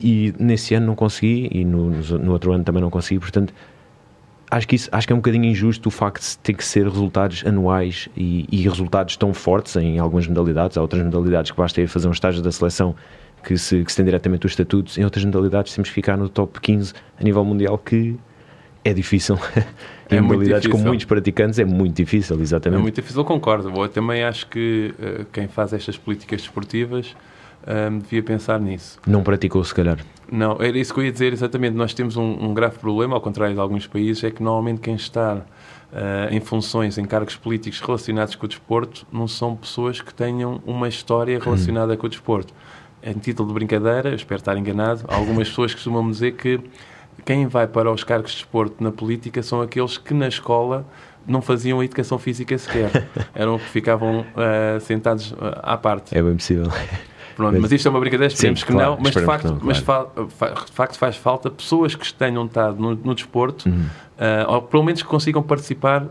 [0.00, 3.20] E nesse ano não consegui, e no, no outro ano também não consegui.
[3.20, 3.52] Portanto,
[4.50, 6.84] acho que, isso, acho que é um bocadinho injusto o facto de ter que ser
[6.84, 10.76] resultados anuais e, e resultados tão fortes em algumas modalidades.
[10.76, 12.94] Há outras modalidades que basta ir fazer um estágio da seleção
[13.44, 14.96] que se, que se tem diretamente os estatutos.
[14.98, 18.16] Em outras modalidades temos que ficar no top 15 a nível mundial, que
[18.84, 19.38] é difícil.
[20.10, 22.78] em é modalidades com muitos praticantes é muito difícil, exatamente.
[22.78, 23.68] É muito difícil, concordo.
[23.68, 27.14] Eu também acho que uh, quem faz estas políticas desportivas
[27.66, 28.98] um, devia pensar nisso.
[29.06, 29.98] Não praticou, se calhar.
[30.30, 31.76] Não, era isso que eu ia dizer exatamente.
[31.76, 34.94] Nós temos um, um grave problema, ao contrário de alguns países, é que normalmente quem
[34.94, 40.12] está uh, em funções, em cargos políticos relacionados com o desporto, não são pessoas que
[40.12, 41.96] tenham uma história relacionada hum.
[41.96, 42.54] com o desporto
[43.02, 46.60] em título de brincadeira, espero estar enganado, algumas pessoas costumam dizer que
[47.24, 50.86] quem vai para os cargos de desporto na política são aqueles que na escola
[51.26, 53.08] não faziam a educação física sequer.
[53.34, 56.16] Eram que ficavam uh, sentados uh, à parte.
[56.16, 56.66] É bem possível.
[57.36, 59.48] Pronto, mas, mas isto é uma brincadeira, esperemos Sim, que claro, não, mas, de facto,
[59.48, 60.06] não, mas fa
[60.66, 63.82] de facto faz falta pessoas que tenham estado no, no desporto, uhum.
[63.82, 66.06] uh, ou pelo menos que consigam participar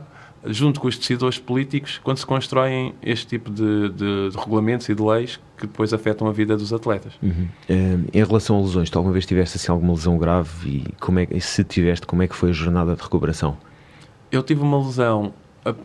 [0.46, 4.96] junto com os decisores políticos quando se constroem este tipo de, de, de, regulamentos e
[4.96, 7.14] de leis que depois afetam a vida dos atletas.
[7.22, 7.48] Uhum.
[7.70, 11.20] Uh, em relação a lesões, tu alguma vez tiveste assim, alguma lesão grave e como
[11.20, 13.58] é, se tiveste, como é que foi a jornada de recuperação?
[14.32, 15.34] Eu tive uma lesão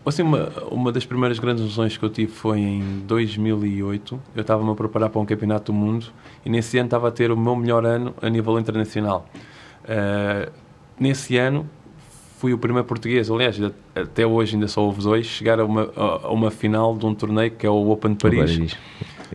[0.06, 4.20] Assim, uma, uma das primeiras grandes lesões que eu tive foi em 2008.
[4.34, 6.06] Eu estava-me a preparar para um campeonato do mundo
[6.44, 9.28] e nesse ano estava a ter o meu melhor ano a nível internacional.
[9.84, 10.50] Uh,
[10.98, 11.68] nesse ano
[12.38, 13.58] fui o primeiro português, aliás,
[13.94, 17.50] até hoje ainda só houve dois, chegar a uma, a uma final de um torneio
[17.50, 18.56] que é o Open de Paris.
[18.56, 18.76] Paris.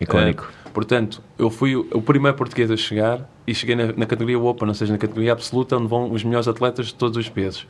[0.00, 0.44] Icónico.
[0.66, 4.66] Uh, portanto, eu fui o primeiro português a chegar e cheguei na, na categoria Open,
[4.66, 7.64] ou seja, na categoria absoluta, onde vão os melhores atletas de todos os pesos.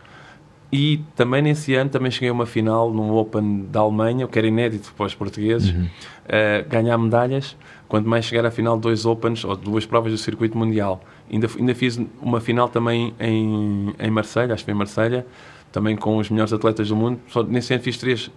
[0.73, 4.39] E também nesse ano também cheguei a uma final num Open da Alemanha, o que
[4.39, 5.85] era inédito para os portugueses, uhum.
[5.85, 7.55] uh, ganhar medalhas,
[7.87, 11.05] quanto mais chegar à final de dois Opens ou duas provas do circuito mundial.
[11.31, 15.27] Ainda, ainda fiz uma final também em, em Marselha, acho que foi em Marselha,
[15.71, 17.21] também com os melhores atletas do mundo.
[17.29, 18.31] Só nesse ano fiz três,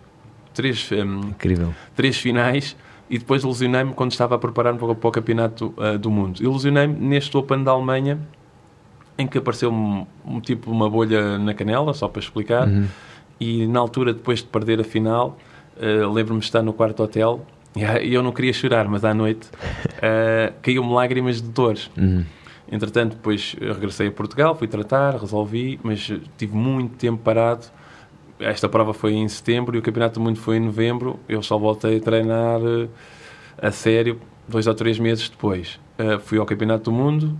[0.53, 1.73] três, um, Incrível.
[1.95, 2.75] três finais
[3.09, 6.43] e depois lesionei-me quando estava a preparar-me para, para o campeonato uh, do mundo.
[6.43, 8.19] E lesionei-me neste Open da Alemanha
[9.17, 12.87] em que apareceu um, um tipo uma bolha na canela, só para explicar, uhum.
[13.39, 15.37] e na altura, depois de perder a final,
[15.77, 19.49] uh, lembro-me de estar no quarto hotel e eu não queria chorar, mas à noite
[19.49, 21.89] uh, caiu-me lágrimas de dores.
[21.97, 22.23] Uhum.
[22.71, 27.67] Entretanto, depois regressei a Portugal, fui tratar, resolvi, mas tive muito tempo parado.
[28.39, 31.19] Esta prova foi em setembro e o Campeonato do Mundo foi em novembro.
[31.29, 32.59] Eu só voltei a treinar
[33.61, 35.79] a sério dois ou três meses depois.
[35.99, 37.37] Uh, fui ao Campeonato do Mundo,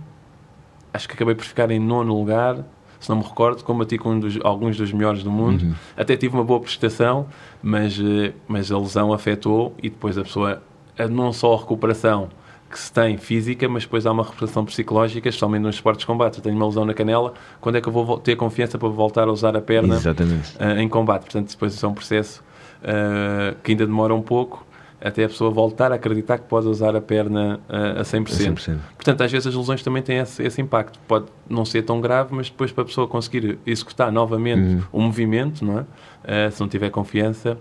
[0.96, 2.64] acho que acabei por ficar em nono lugar,
[2.98, 5.62] se não me recordo, combati com um dos, alguns dos melhores do mundo.
[5.64, 5.74] Uhum.
[5.96, 7.26] Até tive uma boa prestação,
[7.62, 10.62] mas, eh, mas a lesão afetou e depois a pessoa,
[11.10, 12.28] não só a recuperação
[12.70, 16.38] que se tem física, mas depois há uma recuperação psicológica, especialmente nos esportes de combate.
[16.38, 19.28] Eu tenho uma lesão na canela, quando é que eu vou ter confiança para voltar
[19.28, 21.22] a usar a perna uh, em combate?
[21.22, 22.42] Portanto, depois isso é um processo
[22.82, 24.66] uh, que ainda demora um pouco,
[25.00, 28.50] até a pessoa voltar a acreditar que pode usar a perna uh, a 100%.
[28.50, 28.78] A 100%.
[28.96, 30.98] Portanto, às vezes as lesões também têm esse, esse, impacto.
[31.06, 34.82] Pode não ser tão grave, mas depois para a pessoa conseguir executar novamente uhum.
[34.92, 35.82] o movimento, não é?
[35.82, 37.58] Uh, se não tiver confiança.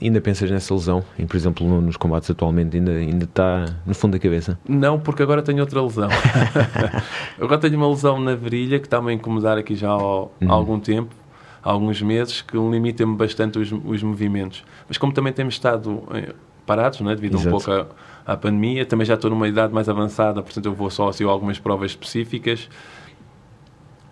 [0.00, 1.02] E ainda pensas nessa lesão?
[1.18, 4.58] E, por exemplo, nos combates atualmente ainda, ainda está no fundo da cabeça?
[4.68, 6.08] Não, porque agora tenho outra lesão.
[7.40, 10.30] agora tenho uma lesão na virilha que está-me a incomodar aqui já há, uhum.
[10.46, 11.14] há algum tempo
[11.66, 14.64] há alguns meses que limita-me bastante os, os, movimentos.
[14.86, 16.32] Mas como também temos estado eh,
[16.64, 17.14] parados, é?
[17.16, 17.48] devido Exato.
[17.48, 20.88] um pouco à, à, pandemia, também já estou numa idade mais avançada, portanto eu vou
[20.90, 22.68] só assim, algumas provas específicas.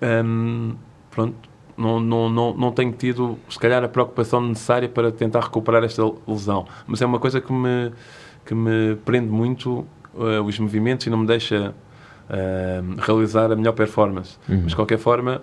[0.02, 0.74] Hum,
[1.12, 1.36] pronto,
[1.76, 6.02] não, não, não, não tenho tido, se calhar, a preocupação necessária para tentar recuperar esta
[6.26, 6.66] lesão.
[6.88, 7.92] Mas é uma coisa que me,
[8.44, 11.72] que me prende muito uh, os movimentos e não me deixa
[12.28, 14.38] uh, realizar a melhor performance.
[14.48, 14.62] Uhum.
[14.62, 15.40] Mas, de qualquer forma,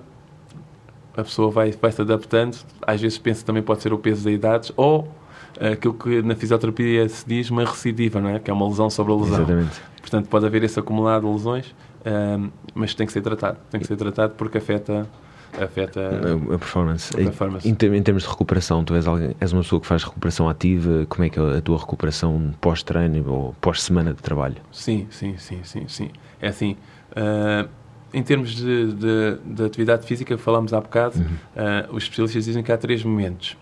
[1.22, 2.58] a pessoa vai, vai se adaptando.
[2.86, 5.08] Às vezes pensa também pode ser o peso da idade ou
[5.60, 8.40] aquilo que na fisioterapia se diz uma recidiva, não é?
[8.40, 9.38] Que é uma lesão sobre a lesão.
[9.38, 9.82] Exatamente.
[10.00, 13.58] Portanto, pode haver esse acumulado de lesões, um, mas tem que ser tratado.
[13.70, 15.08] Tem que ser tratado porque afeta
[15.60, 17.14] afeta a, performance.
[17.14, 17.68] A performance.
[17.68, 21.06] Em, em, termos de recuperação, tu és, alguém, és uma pessoa que faz recuperação ativa,
[21.10, 24.56] como é que é a tua recuperação pós-treino ou pós-semana de trabalho?
[24.72, 26.10] Sim, sim, sim, sim, sim.
[26.42, 26.78] É assim,
[27.12, 27.70] uh,
[28.14, 31.26] em termos de, de, de, atividade física falámos há bocado, uhum.
[31.26, 33.58] uh, os especialistas dizem que há três momentos.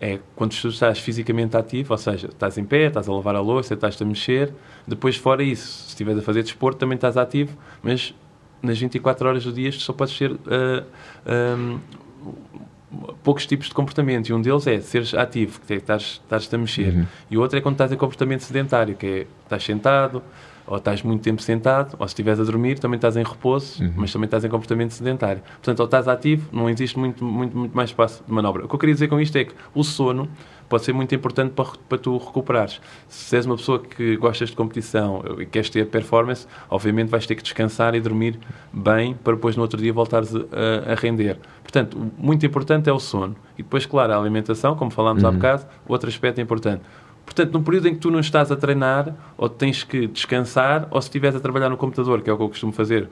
[0.00, 3.40] É quando tu estás fisicamente ativo, ou seja, estás em pé, estás a lavar a
[3.40, 4.52] louça, estás a mexer.
[4.86, 8.14] Depois, fora isso, se estiveres a fazer desporto, também estás ativo, mas
[8.62, 10.38] nas 24 horas do dia só podes ser uh,
[11.26, 11.80] ah, um,
[13.22, 16.58] poucos tipos de comportamento e um deles é seres ativo, que é estás, estás a
[16.58, 16.94] mexer.
[16.94, 17.06] Uhum.
[17.30, 20.22] E o outro é quando estás em comportamento sedentário, que é estás sentado,
[20.68, 23.92] ou estás muito tempo sentado, ou se estiveres a dormir, também estás em repouso, uhum.
[23.96, 25.42] mas também estás em comportamento sedentário.
[25.54, 28.64] Portanto, ou estás ativo, não existe muito, muito, muito mais espaço de manobra.
[28.66, 30.28] O que eu queria dizer com isto é que o sono
[30.68, 32.80] pode ser muito importante para, para tu recuperares.
[33.08, 37.34] Se és uma pessoa que gostas de competição e queres ter performance, obviamente vais ter
[37.34, 38.38] que descansar e dormir
[38.72, 41.38] bem para depois no outro dia voltares a, a render.
[41.62, 43.34] Portanto, muito importante é o sono.
[43.56, 45.30] E depois, claro, a alimentação, como falámos uhum.
[45.30, 46.82] há bocado, outro aspecto importante.
[47.28, 51.00] Portanto, num período em que tu não estás a treinar, ou tens que descansar, ou
[51.00, 53.06] se estiveres a trabalhar no computador, que é o que eu costumo fazer,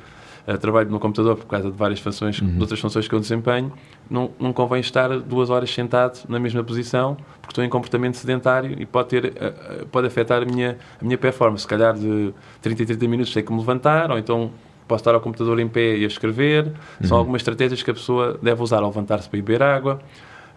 [0.49, 2.55] uh, trabalho no computador por causa de várias funções, uhum.
[2.55, 3.71] de outras funções que eu desempenho,
[4.11, 8.75] não, não convém estar duas horas sentado na mesma posição, porque estou em comportamento sedentário
[8.81, 11.63] e pode, ter, uh, pode afetar a minha, a minha performance.
[11.63, 14.51] Se calhar de 30 a 30 minutos tenho que me levantar, ou então
[14.89, 16.67] posso estar ao computador em pé e a escrever.
[16.67, 17.07] Uhum.
[17.07, 20.01] São algumas estratégias que a pessoa deve usar ao levantar-se para beber água.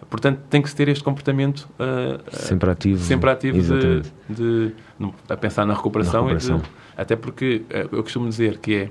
[0.08, 5.36] Portanto, tem que ter este comportamento uh, sempre ativo, sempre ativo de, de, de, a
[5.36, 6.58] pensar na recuperação, na recuperação.
[6.58, 6.64] De,
[6.96, 8.90] até porque uh, eu costumo dizer que é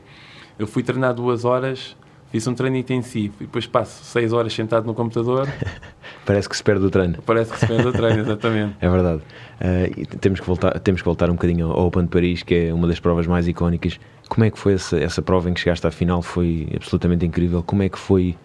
[0.57, 1.95] eu fui treinar duas horas
[2.31, 5.47] Fiz um treino intensivo e depois passo 6 horas sentado no computador.
[6.25, 7.17] Parece que se perde o treino.
[7.25, 8.75] Parece que se perde o treino, exatamente.
[8.79, 9.23] é verdade.
[9.59, 12.73] Uh, temos, que voltar, temos que voltar um bocadinho ao Open de Paris, que é
[12.73, 13.99] uma das provas mais icónicas.
[14.27, 16.21] Como é que foi essa, essa prova em que chegaste à final?
[16.21, 17.63] Foi absolutamente incrível.
[17.63, 18.37] Como é que foi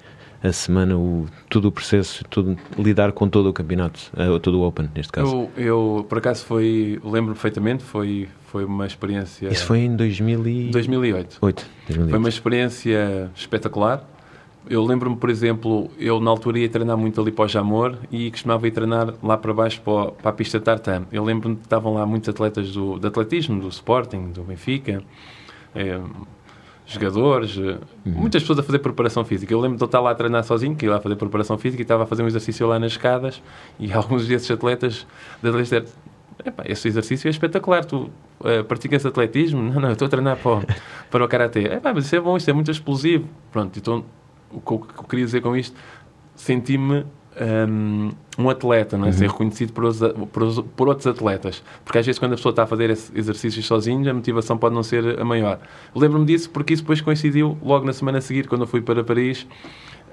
[0.45, 4.67] a semana, o, todo o processo, tudo, lidar com todo o campeonato, uh, todo o
[4.67, 5.49] Open, neste caso?
[5.57, 9.49] Eu, eu por acaso, foi, lembro perfeitamente, foi, foi uma experiência...
[9.49, 10.71] Isso foi em 2000 e...
[10.71, 11.39] 2008.
[11.41, 12.11] 8, 2008.
[12.11, 14.05] Foi uma experiência espetacular.
[14.69, 18.31] Eu lembro-me, por exemplo, eu na altura ia treinar muito ali para o Jamor e
[18.31, 21.07] costumava ir treinar lá para baixo para, para a pista Tartan.
[21.11, 25.03] Eu lembro-me que estavam lá muitos atletas do, de atletismo, do Sporting, do Benfica,
[25.75, 25.99] é,
[26.87, 28.13] jogadores, eh, uhum.
[28.13, 29.53] muitas pessoas a fazer preparação física.
[29.53, 31.81] Eu lembro de eu estar lá a treinar sozinho, que ia lá fazer preparação física
[31.81, 33.43] e estava a fazer um exercício lá nas escadas
[33.79, 35.07] e alguns desses atletas
[35.43, 35.87] da disseram
[36.67, 39.63] esse exercício é espetacular, tu uh, praticas atletismo?
[39.73, 40.63] Não, não, eu estou a treinar para o,
[41.11, 41.81] para o Karatê.
[41.83, 43.29] mas isso é bom, isso é muito explosivo.
[43.53, 44.05] Pronto, então
[44.51, 45.77] o que eu, eu queria dizer com isto,
[46.35, 47.07] senti-me
[47.41, 49.09] um, um, atleta, não é?
[49.09, 49.13] Uhum.
[49.13, 49.99] ser reconhecido por, os,
[50.33, 51.63] por, por, outros atletas.
[51.85, 54.83] Porque às vezes, quando a pessoa está a fazer exercícios sozinho, a motivação pode não
[54.83, 55.59] ser a maior.
[55.95, 59.03] Lembro-me disso porque isso depois coincidiu logo na semana a seguir, quando eu fui para
[59.03, 59.47] Paris.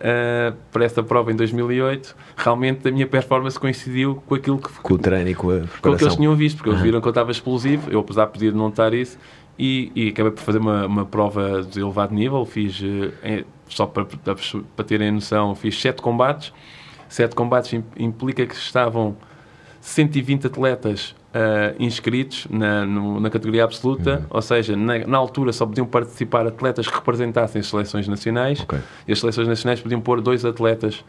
[0.02, 4.96] Uh, para esta prova em 2008, realmente a minha performance coincidiu com aquilo que com
[4.96, 5.80] o treino e com a preparação.
[5.80, 6.76] com o que eles tinham visto, porque uhum.
[6.76, 7.92] eles viram que eu estava explosivo.
[7.92, 9.20] Eu, apesar de poder não estar isso,
[9.60, 12.44] e, e, acabei por fazer uma, uma prova de elevado nível.
[12.48, 16.52] Fiz, uh, só para, para terem noção, fiz sete combates
[17.12, 19.18] sete combates implica que estavam
[19.82, 24.26] 120 atletas uh, inscritos na, no, na categoria absoluta, uhum.
[24.30, 28.80] ou seja, na, na, altura só podiam participar atletas que representassem as seleções nacionais okay.
[29.06, 31.04] e as seleções nacionais podiam pôr dois atletas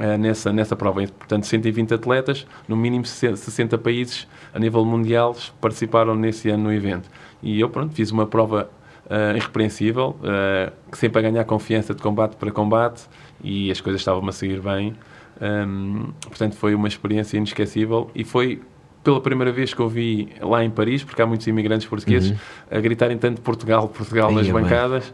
[0.00, 1.06] uh, nessa, nessa prova.
[1.06, 7.08] Portanto, 120 atletas, no mínimo 60 países a nível mundial participaram nesse ano no evento.
[7.40, 8.68] E eu, pronto, fiz uma prova
[9.06, 13.04] uh, irrepreensível, uh, sempre a ganhar confiança de combate para combate
[13.40, 14.96] e as coisas estavam a seguir bem.
[15.40, 18.60] Um, portanto, foi uma experiência inesquecível e foi
[19.04, 22.36] pela primeira vez que eu vi lá em Paris, porque há muitos imigrantes portugueses uhum.
[22.70, 25.12] a gritarem tanto Portugal, Portugal nas bancadas.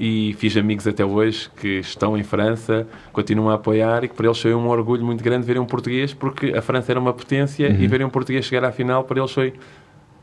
[0.00, 4.26] E fiz amigos até hoje que estão em França, continuam a apoiar e que para
[4.26, 7.68] eles foi um orgulho muito grande verem um português, porque a França era uma potência
[7.68, 7.80] uhum.
[7.80, 9.54] e verem um português chegar à final para eles foi.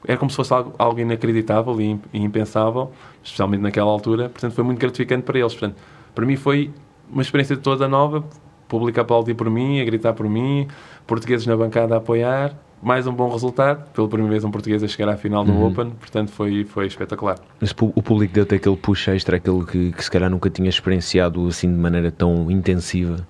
[0.07, 4.29] Era como se fosse algo, algo inacreditável e impensável, especialmente naquela altura.
[4.29, 5.53] Portanto, foi muito gratificante para eles.
[5.53, 5.75] Portanto,
[6.13, 6.71] para mim foi
[7.11, 8.23] uma experiência toda nova,
[8.67, 10.67] público a aplaudir por mim, a gritar por mim,
[11.05, 14.87] portugueses na bancada a apoiar, mais um bom resultado, pela primeira vez um português a
[14.87, 15.67] chegar à final do uhum.
[15.67, 17.39] Open, portanto foi, foi espetacular.
[17.59, 21.47] Mas o público deu-te aquele push extra, aquele que, que se calhar nunca tinha experienciado
[21.47, 23.25] assim de maneira tão intensiva?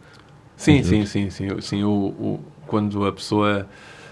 [0.58, 3.68] Sim, sim, sim, sim, sim, o, o, quando a pessoa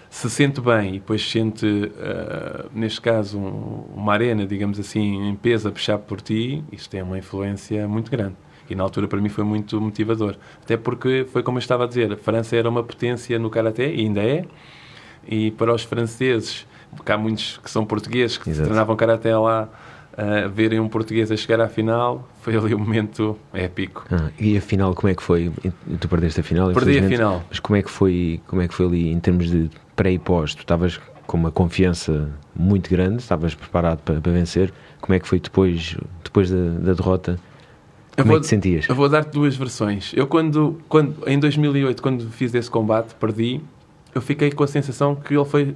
[0.09, 5.35] se sente bem e depois sente, uh, neste caso, um, uma arena, digamos assim, em
[5.35, 8.35] peso a puxar por ti, isto tem uma influência muito grande.
[8.69, 10.35] E na altura para mim foi muito motivador.
[10.63, 13.93] Até porque foi como eu estava a dizer, a França era uma potência no karaté,
[13.93, 14.45] e ainda é.
[15.27, 18.67] E para os franceses, porque há muitos que são portugueses que Exato.
[18.67, 19.69] treinavam karaté lá,
[20.13, 24.05] uh, verem um português a chegar à final, foi ali um momento épico.
[24.11, 25.51] Ah, e a final como é que foi?
[25.99, 26.71] Tu perdeste a final?
[26.73, 27.43] Perdi a final.
[27.49, 30.19] Mas como é que foi, como é que foi ali em termos de pré e
[30.19, 30.55] pós?
[30.55, 34.73] Tu estavas com uma confiança muito grande, estavas preparado para, para vencer.
[35.01, 37.39] Como é que foi depois, depois da, da derrota?
[38.15, 38.87] Como vou, é que te sentias?
[38.87, 40.13] Eu vou dar-te duas versões.
[40.15, 43.61] Eu, quando, quando, em 2008, quando fiz esse combate, perdi,
[44.13, 45.75] eu fiquei com a sensação que ele foi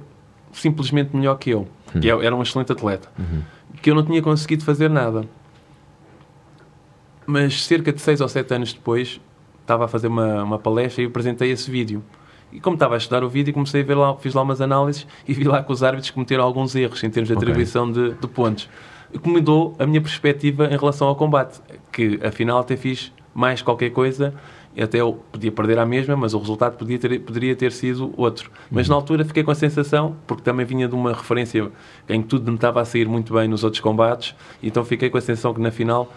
[0.52, 1.66] simplesmente melhor que eu.
[1.94, 2.00] Hum.
[2.00, 3.08] Que era um excelente atleta.
[3.18, 3.42] Uhum.
[3.82, 5.24] Que eu não tinha conseguido fazer nada.
[7.26, 9.20] Mas cerca de 6 ou 7 anos depois,
[9.60, 12.02] estava a fazer uma, uma palestra e apresentei esse vídeo.
[12.52, 15.06] E como estava a estudar o vídeo, comecei a ver lá, fiz lá umas análises
[15.26, 18.10] e vi lá que os árbitros cometeram alguns erros em termos de atribuição okay.
[18.10, 18.68] de, de pontos
[19.12, 21.60] que mudou a minha perspectiva em relação ao combate.
[21.92, 24.34] Que afinal até fiz mais qualquer coisa,
[24.82, 28.50] até eu podia perder a mesma, mas o resultado podia ter, poderia ter sido outro.
[28.70, 28.94] Mas uhum.
[28.94, 31.70] na altura fiquei com a sensação, porque também vinha de uma referência
[32.08, 35.18] em que tudo me estava a sair muito bem nos outros combates, então fiquei com
[35.18, 36.12] a sensação que na final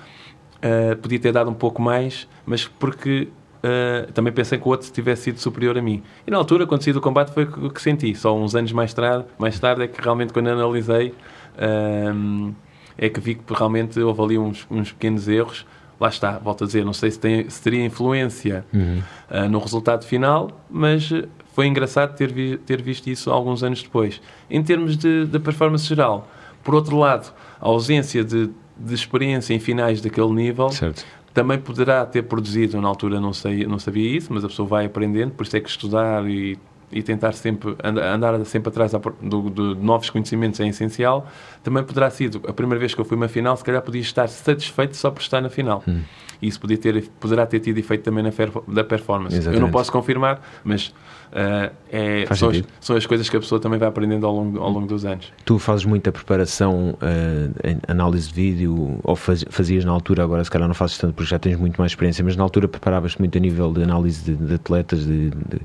[0.58, 3.30] uh, podia ter dado um pouco mais, mas porque
[3.62, 6.01] Uh, também pensei que o outro tivesse sido superior a mim.
[6.25, 8.15] E na altura, quando saí do combate, foi o que senti.
[8.15, 12.56] Só uns anos mais tarde, mais tarde é que realmente, quando analisei, uh,
[12.97, 15.65] é que vi que realmente houve ali uns, uns pequenos erros.
[15.99, 19.01] Lá está, volto a dizer, não sei se, tem, se teria influência uhum.
[19.30, 23.84] uh, no resultado final, mas eh, foi engraçado ter, vi, ter visto isso alguns anos
[23.84, 24.19] depois.
[24.49, 26.27] Em termos de, de performance geral,
[26.63, 31.06] por outro lado, a ausência de, de experiência em finais daquele nível, certo.
[31.36, 34.86] também poderá ter produzido, na altura não, sei, não sabia isso, mas a pessoa vai
[34.86, 36.58] aprendendo, por isso é que estudar e,
[36.91, 41.27] e tentar sempre andar sempre atrás do, de novos conhecimentos é essencial.
[41.63, 44.27] Também poderá sido a primeira vez que eu fui uma final, se calhar podia estar
[44.27, 45.84] satisfeito só por estar na final.
[45.88, 46.01] Hum.
[46.41, 48.32] Isso podia ter, poderá ter tido efeito também na
[48.67, 49.36] da performance.
[49.36, 49.62] Exatamente.
[49.62, 50.91] Eu não posso confirmar, mas
[51.32, 54.60] Uh, é, são, as, são, as, coisas que a pessoa também vai aprendendo ao longo,
[54.60, 55.32] ao longo dos anos.
[55.45, 60.51] Tu fazes muita preparação uh, análise de vídeo, ou faz, fazias na altura, agora se
[60.51, 63.38] calhar não fazes tanto porque já tens muito mais experiência, mas na altura preparavas-te muito
[63.38, 65.62] a nível de análise de, de atletas, de, de,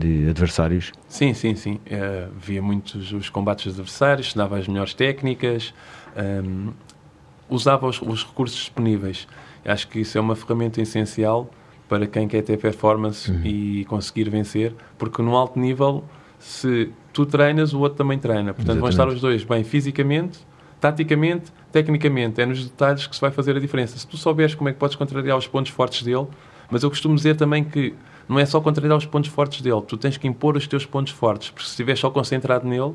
[0.00, 0.92] de, adversários?
[1.08, 1.74] Sim, sim, sim.
[1.74, 5.74] Uh, via muitos os combates dos adversários, estudava as melhores técnicas,
[6.44, 6.72] um,
[7.48, 9.28] usava os, os recursos disponíveis.
[9.64, 11.50] Acho que isso é uma ferramenta essencial
[11.88, 13.44] para quem quer ter performance uhum.
[13.44, 16.04] e conseguir vencer, porque no alto nível,
[16.38, 18.54] se tu treinas, o outro também treina.
[18.54, 18.80] Portanto, Exatamente.
[18.80, 20.38] vão estar os dois bem fisicamente,
[20.80, 22.40] taticamente, tecnicamente.
[22.40, 23.98] É nos detalhes que se vai fazer a diferença.
[23.98, 26.26] Se tu souberes como é que podes contrariar os pontos fortes dele,
[26.70, 27.92] mas eu costumo dizer também que
[28.30, 31.12] não é só contrariar os pontos fortes dele, tu tens que impor os teus pontos
[31.12, 32.94] fortes, porque se estiveres só concentrado nele,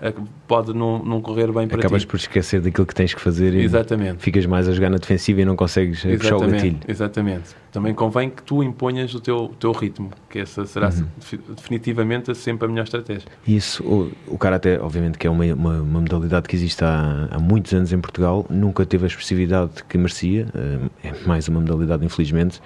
[0.00, 0.12] é
[0.48, 2.08] pode não, não correr bem para Acabas ti.
[2.08, 4.18] por esquecer daquilo que tens que fazer Exatamente.
[4.18, 6.78] e ficas mais a jogar na defensiva e não consegues puxar o gatilho.
[6.88, 7.54] Exatamente.
[7.70, 11.06] Também convém que tu imponhas o teu, teu ritmo, que essa será uhum.
[11.54, 13.28] definitivamente sempre a melhor estratégia.
[13.46, 17.38] Isso, o, o Karaté, obviamente que é uma, uma, uma modalidade que existe há, há,
[17.38, 22.04] muitos anos em Portugal, nunca teve a expressividade que merecia, eh, é mais uma modalidade
[22.04, 22.60] infelizmente,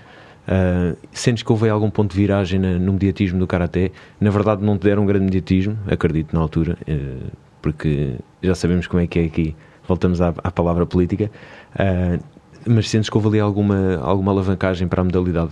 [0.49, 3.93] Uh, sentes que houve algum ponto de viragem no mediatismo do Karaté?
[4.19, 7.31] Na verdade, não te deram um grande mediatismo, acredito, na altura, uh,
[7.61, 9.55] porque já sabemos como é que é aqui,
[9.87, 11.31] voltamos à, à palavra política,
[11.75, 12.23] uh,
[12.67, 15.51] mas sentes que houve ali alguma, alguma alavancagem para a modalidade?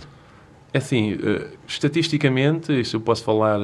[0.73, 1.17] É assim,
[1.65, 3.59] estatisticamente, isso eu posso falar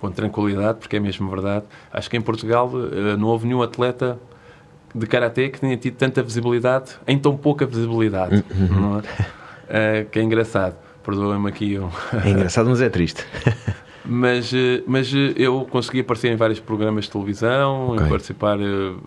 [0.00, 2.70] com tranquilidade, porque é mesmo verdade, acho que em Portugal
[3.18, 4.18] não houve nenhum atleta
[4.94, 8.44] de Karaté que tenha tido tanta visibilidade em tão pouca visibilidade.
[8.54, 9.02] Uhum.
[9.72, 10.76] Uh, que é engraçado.
[11.02, 11.72] Perdoa-me aqui.
[11.72, 11.90] Eu...
[12.24, 13.26] É engraçado, mas é triste.
[14.04, 18.06] mas, eh, mas eh, eu consegui aparecer em vários programas de televisão, okay.
[18.06, 19.00] participar uh,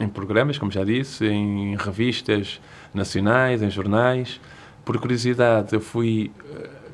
[0.00, 2.60] em programas, como já disse, em revistas
[2.94, 4.40] nacionais, em jornais.
[4.84, 6.30] Por curiosidade, eu fui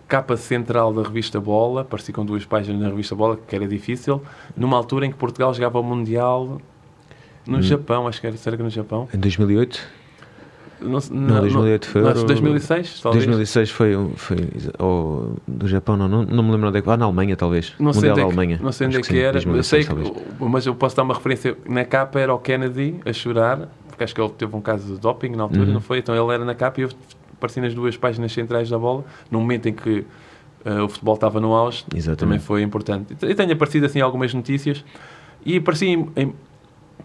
[0.09, 4.23] capa central da revista Bola, apareci com duas páginas na revista Bola, que era difícil,
[4.57, 6.59] numa altura em que Portugal jogava o Mundial
[7.47, 7.63] no hum.
[7.63, 9.09] Japão, acho que era, será que no Japão?
[9.13, 10.02] Em 2008?
[10.83, 12.03] Não, não, 2008 foi.
[12.03, 13.25] Não, 2006, talvez.
[13.27, 14.37] 2006 foi, foi
[14.79, 16.91] ou, do Japão, não, não, não me lembro onde é que.
[16.91, 17.75] Ah, na Alemanha, talvez.
[17.79, 18.59] Não Mundial da é Alemanha.
[18.63, 19.33] Não sei onde é que, que era.
[19.33, 21.57] 2006, eu sei que, mas eu posso dar uma referência.
[21.69, 25.01] Na capa era o Kennedy a chorar, porque acho que ele teve um caso de
[25.01, 25.75] doping na altura, uhum.
[25.75, 25.99] não foi?
[25.99, 26.91] Então ele era na capa e eu
[27.35, 30.05] apareci nas duas páginas centrais da bola, no momento em que
[30.65, 31.85] uh, o futebol estava no auge.
[31.95, 32.19] Exatamente.
[32.19, 33.17] Também foi importante.
[33.23, 34.85] E tenho aparecido assim algumas notícias
[35.45, 36.35] e apareci, em, em,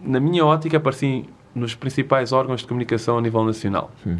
[0.00, 3.90] na minha ótica, apareci nos principais órgãos de comunicação a nível nacional.
[4.06, 4.18] Hum.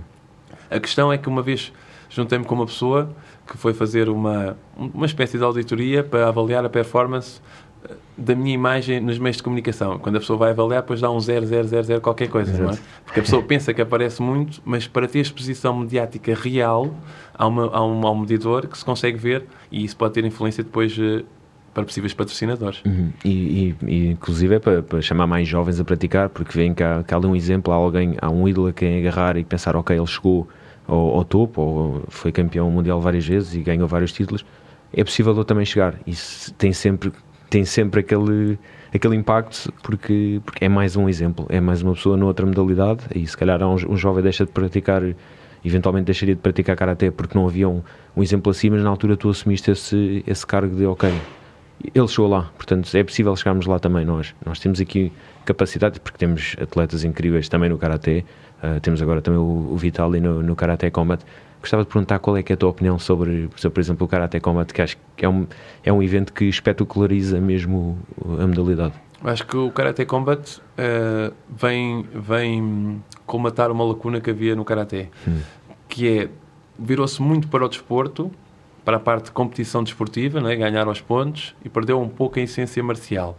[0.71, 1.73] A questão é que uma vez
[2.11, 3.11] juntei-me com uma pessoa
[3.47, 7.41] que foi fazer uma, uma espécie de auditoria para avaliar a performance
[7.89, 9.99] eh, da minha imagem nos meios de comunicação.
[9.99, 12.65] Quando a pessoa vai avaliar, depois dá um 0000 qualquer coisa, Exato.
[12.65, 12.79] não é?
[13.05, 16.95] Porque a pessoa pensa que aparece muito, mas para ter exposição mediática real,
[17.35, 20.25] há, uma, há, um, há um medidor que se consegue ver e isso pode ter
[20.25, 21.25] influência depois eh,
[21.79, 22.83] para possíveis patrocinadores.
[22.85, 23.13] Uhum.
[23.25, 27.05] E, e, e, inclusive é para, para, chamar mais jovens a praticar, porque vem cá,
[27.05, 29.97] cá ali um exemplo, há alguém, há um ídolo a quem agarrar e pensar, ok,
[29.97, 30.49] ele chegou
[30.87, 34.45] ao, ao, topo, ou foi campeão mundial várias vezes e ganhou vários títulos,
[34.93, 35.95] é possível eu também chegar.
[36.07, 36.13] E
[36.57, 37.13] tem sempre,
[37.49, 38.59] tem sempre aquele,
[38.93, 43.25] aquele impacto, porque, porque é mais um exemplo, é mais uma pessoa noutra modalidade, e
[43.25, 45.03] se calhar um, um jovem deixa de praticar
[45.65, 47.83] eventualmente deixaria de praticar karaté porque não havia um,
[48.17, 51.13] um exemplo assim, mas na altura tu assumiste esse, esse cargo de ok,
[51.95, 54.35] ele chegou lá, portanto é possível chegarmos lá também nós.
[54.45, 55.13] Nós temos aqui
[55.45, 58.25] capacidade, porque temos atletas incríveis também no Karaté,
[58.63, 61.25] uh, temos agora também o, o Vitali no, no Karaté Combat.
[61.61, 64.39] Gostava de perguntar qual é, é a tua opinião sobre, sobre, por exemplo, o Karaté
[64.39, 65.47] Combat, que acho que é um,
[65.83, 67.99] é um evento que espetaculariza mesmo
[68.41, 68.95] a modalidade.
[69.23, 75.09] Acho que o Karate Combat uh, vem, vem colmatar uma lacuna que havia no Karate,
[75.27, 75.41] hum.
[75.89, 76.29] que é,
[76.79, 78.31] virou-se muito para o desporto,
[78.89, 82.43] para a parte de competição desportiva, né, ganhar aos pontos, e perdeu um pouco a
[82.43, 83.37] essência marcial.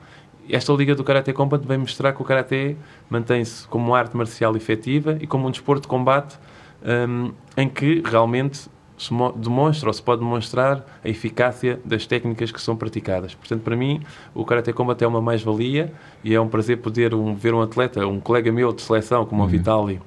[0.48, 2.78] Esta liga do Karate Combat vem mostrar que o Karate
[3.10, 6.38] mantém-se como uma arte marcial efetiva e como um desporto de combate
[6.86, 12.62] um, em que realmente se demonstra ou se pode demonstrar a eficácia das técnicas que
[12.62, 13.34] são praticadas.
[13.34, 14.04] Portanto, para mim,
[14.36, 15.92] o Karate Combat é uma mais-valia
[16.24, 19.42] e é um prazer poder um, ver um atleta, um colega meu de seleção, como
[19.42, 19.48] uhum.
[19.48, 20.00] o Vitali,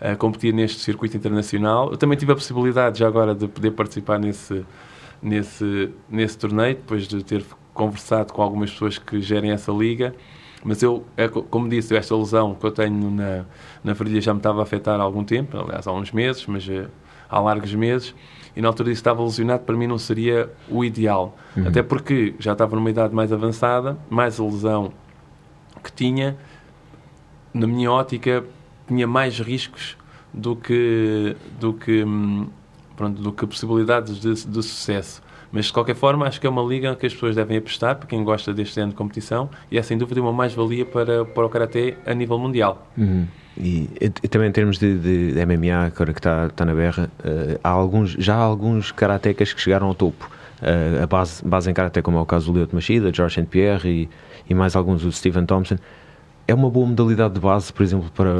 [0.00, 1.90] a competir neste circuito internacional.
[1.90, 4.64] Eu também tive a possibilidade já agora de poder participar nesse,
[5.22, 10.14] nesse, nesse torneio, depois de ter conversado com algumas pessoas que gerem essa liga.
[10.64, 13.44] Mas eu, é, como disse, esta lesão que eu tenho na,
[13.84, 16.66] na virilha já me estava a afetar há algum tempo, aliás, há uns meses, mas
[16.66, 16.88] uh,
[17.28, 18.14] há largos meses,
[18.56, 21.36] e na altura disse que estava lesionado, para mim não seria o ideal.
[21.56, 21.68] Uhum.
[21.68, 24.92] Até porque já estava numa idade mais avançada, mais a lesão
[25.84, 26.36] que tinha,
[27.52, 28.42] na minha ótica,
[28.86, 29.96] tinha mais riscos
[30.32, 32.48] do que, do que, hum,
[32.96, 35.22] pronto, do que possibilidades de, de sucesso.
[35.50, 38.06] Mas, de qualquer forma, acho que é uma liga que as pessoas devem apostar, para
[38.06, 41.48] quem gosta deste ano de competição, e é sem dúvida uma mais-valia para, para o
[41.48, 42.86] Karaté a nível mundial.
[42.96, 43.26] Uhum.
[43.56, 47.10] E, e, também em termos de, de, de MMA, agora que está, está na berra,
[47.20, 50.30] uh, há alguns, já há alguns karatecas que chegaram ao topo.
[50.60, 53.46] Uh, a base, base em karaté, como é o caso do Leo Machida, George St.
[53.48, 54.08] Pierre e,
[54.48, 55.76] e mais alguns, o Stephen Thompson.
[56.48, 58.30] É uma boa modalidade de base, por exemplo, para,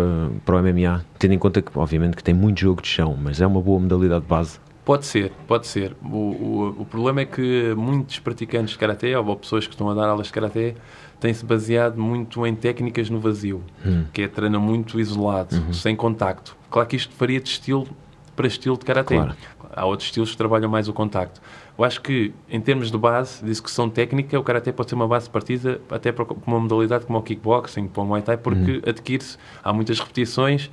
[0.44, 3.40] para o MMA, tendo em conta que, obviamente, que tem muito jogo de chão, mas
[3.40, 4.60] é uma boa modalidade de base.
[4.84, 5.96] Pode ser, pode ser.
[6.00, 9.94] O, o, o problema é que muitos praticantes de Karaté, ou pessoas que estão a
[9.94, 10.76] dar aulas de Karaté,
[11.18, 14.04] têm-se baseado muito em técnicas no vazio, hum.
[14.12, 15.72] que é treino muito isolado, uhum.
[15.72, 16.56] sem contacto.
[16.70, 17.88] Claro que isto varia de estilo
[18.36, 19.16] para estilo de Karaté.
[19.16, 19.34] Claro.
[19.74, 21.40] Há outros estilos que trabalham mais o contacto.
[21.78, 25.06] Eu acho que, em termos de base, de execução técnica, o Karaté pode ser uma
[25.06, 28.72] base de partida até para uma modalidade como o Kickboxing, para o Muay Thai, porque
[28.72, 28.82] uhum.
[28.86, 30.70] adquire-se, há muitas repetições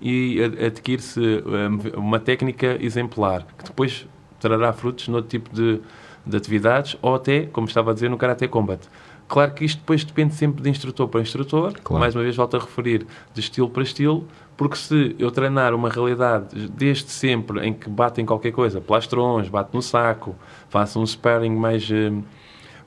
[0.00, 4.06] e adquire-se eh, uma técnica exemplar, que depois
[4.38, 5.80] trará frutos noutro tipo de,
[6.26, 8.86] de atividades, ou até, como estava a dizer, no Karate Combat.
[9.28, 12.00] Claro que isto depois depende sempre de instrutor para instrutor, claro.
[12.00, 14.26] mais uma vez volto a referir, de estilo para estilo,
[14.56, 19.48] porque se eu treinar uma realidade desde sempre em que bate em qualquer coisa, plastrões,
[19.48, 20.34] bate no saco,
[20.68, 22.12] faço um sparring mais, eh,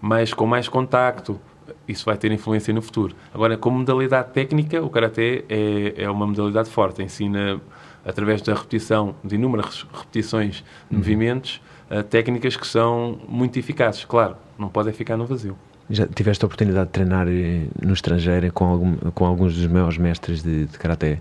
[0.02, 1.40] mais, com mais contacto,
[1.88, 3.16] isso vai ter influência no futuro.
[3.34, 7.62] Agora, como modalidade técnica, o Karatê é, é uma modalidade forte, ensina
[8.06, 10.98] através da repetição, de inúmeras repetições de uhum.
[11.00, 11.62] movimentos,
[11.92, 14.06] uh, técnicas que são muito eficazes.
[14.06, 15.56] Claro, não podem ficar no vazio.
[15.90, 19.98] Já tiveste a oportunidade de treinar eh, no estrangeiro com, algum, com alguns dos maiores
[19.98, 21.20] mestres de, de Karaté?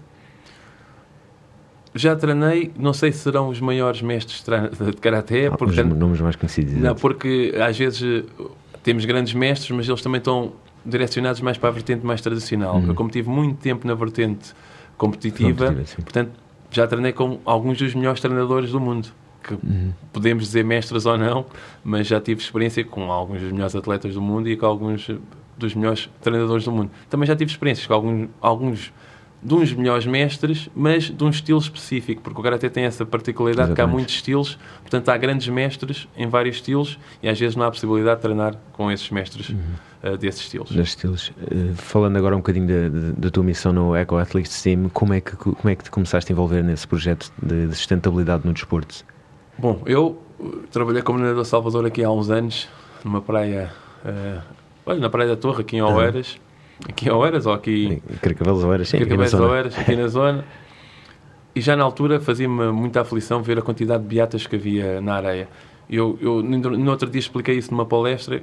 [1.99, 5.49] Já treinei, não sei se serão os maiores mestres de Karaté.
[5.49, 6.75] Ah, porque, os nomes mais conhecidos.
[6.75, 8.25] Não, porque às vezes
[8.83, 10.53] temos grandes mestres, mas eles também estão
[10.87, 12.77] direcionados mais para a vertente mais tradicional.
[12.77, 12.89] Uhum.
[12.89, 14.55] Eu, como tive muito tempo na vertente
[14.97, 16.31] competitiva, competitiva portanto,
[16.71, 19.09] já treinei com alguns dos melhores treinadores do mundo.
[19.43, 19.93] Que uhum.
[20.13, 21.47] podemos dizer mestres ou não,
[21.83, 25.11] mas já tive experiência com alguns dos melhores atletas do mundo e com alguns
[25.57, 26.91] dos melhores treinadores do mundo.
[27.11, 28.93] Também já tive experiências com alguns, alguns
[29.43, 33.71] de uns melhores mestres, mas de um estilo específico, porque o Karate tem essa particularidade
[33.71, 33.89] Exatamente.
[33.89, 37.65] que há muitos estilos, portanto há grandes mestres em vários estilos e às vezes não
[37.65, 39.59] há possibilidade de treinar com esses mestres uhum.
[40.03, 40.71] uh, desses estilos.
[40.71, 41.29] Desses estilos.
[41.29, 45.37] Uh, falando agora um bocadinho da tua missão no Eco Athletes Team, como é que,
[45.37, 49.05] como é que te começaste a envolver nesse projeto de, de sustentabilidade no desporto?
[49.57, 50.21] Bom, eu
[50.71, 52.69] trabalhei como nadador Salvador aqui há uns anos,
[53.05, 53.71] numa praia,
[54.05, 54.43] uh,
[54.85, 56.48] olha, na Praia da Torre, aqui em Oeiras, uhum
[56.87, 58.03] aqui em Oeiras ou aqui...
[58.21, 58.99] Carcavelos Oeiras, sim.
[58.99, 60.45] Carcavelos Oeiras, aqui na zona.
[61.55, 65.15] E já na altura fazia-me muita aflição ver a quantidade de beatas que havia na
[65.15, 65.49] areia.
[65.91, 68.43] Eu, eu no outro dia expliquei isso numa palestra,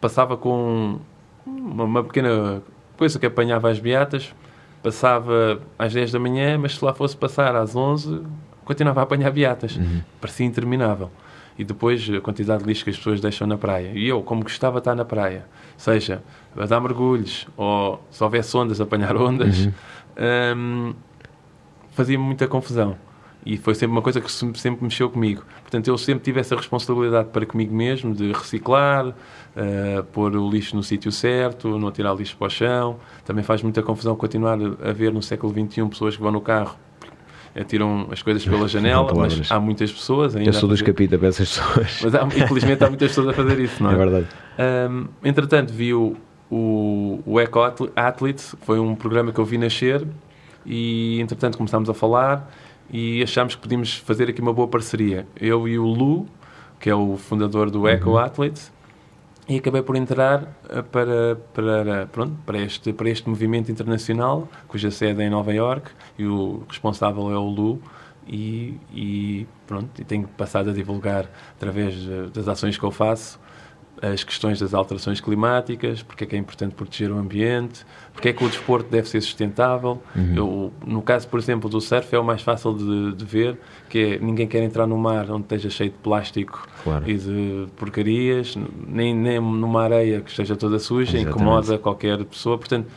[0.00, 0.98] passava com
[1.46, 2.62] uma, uma pequena
[2.96, 4.34] coisa que apanhava as beatas,
[4.82, 8.20] passava às 10 da manhã, mas se lá fosse passar às 11,
[8.64, 9.76] continuava a apanhar beatas.
[9.76, 10.02] Uhum.
[10.20, 11.10] Parecia interminável.
[11.58, 13.92] E depois a quantidade de lixo que as pessoas deixam na praia.
[13.94, 15.46] E eu, como gostava de estar na praia,
[15.76, 16.22] seja
[16.56, 19.72] a dar mergulhos ou se houvesse ondas, apanhar ondas, uhum.
[20.56, 20.94] um,
[21.92, 22.96] fazia-me muita confusão.
[23.44, 25.42] E foi sempre uma coisa que sempre mexeu comigo.
[25.62, 29.14] Portanto, eu sempre tive essa responsabilidade para comigo mesmo de reciclar, uh,
[30.12, 32.98] pôr o lixo no sítio certo, não tirar lixo para o chão.
[33.24, 36.76] Também faz muita confusão continuar a ver no século XXI pessoas que vão no carro
[37.66, 40.48] tiram as coisas pela janela, mas há muitas pessoas ainda.
[40.48, 42.00] Eu sou dos capita para essas pessoas.
[42.02, 43.92] Mas há, infelizmente há muitas pessoas a fazer isso, não é?
[43.92, 44.26] É verdade.
[44.90, 46.16] Um, entretanto, vi o,
[46.52, 47.60] o, o Eco
[47.96, 50.06] Athletes, foi um programa que eu vi nascer
[50.66, 52.52] e entretanto começámos a falar
[52.92, 55.26] e achámos que podíamos fazer aqui uma boa parceria.
[55.40, 56.26] Eu e o Lu,
[56.78, 58.18] que é o fundador do Eco uhum.
[58.18, 58.70] Athletes,
[59.48, 64.90] e acabei por entrar eh, para, para, pronto, para, este, para este movimento internacional, cuja
[64.90, 67.80] sede é em Nova York, e o responsável é o Lu,
[68.28, 71.96] e, e pronto, e tenho passado a divulgar através
[72.34, 73.40] das ações que eu faço
[74.02, 78.32] as questões das alterações climáticas, porque é que é importante proteger o ambiente, porque é
[78.32, 80.02] que o desporto deve ser sustentável.
[80.16, 80.34] Uhum.
[80.34, 83.56] Eu, no caso, por exemplo, do surf, é o mais fácil de, de, ver,
[83.88, 87.08] que é ninguém quer entrar no mar onde esteja cheio de plástico claro.
[87.08, 88.56] e de porcarias,
[88.88, 91.28] nem, nem numa areia que esteja toda suja, Exatamente.
[91.30, 92.58] incomoda qualquer pessoa.
[92.58, 92.88] Portanto,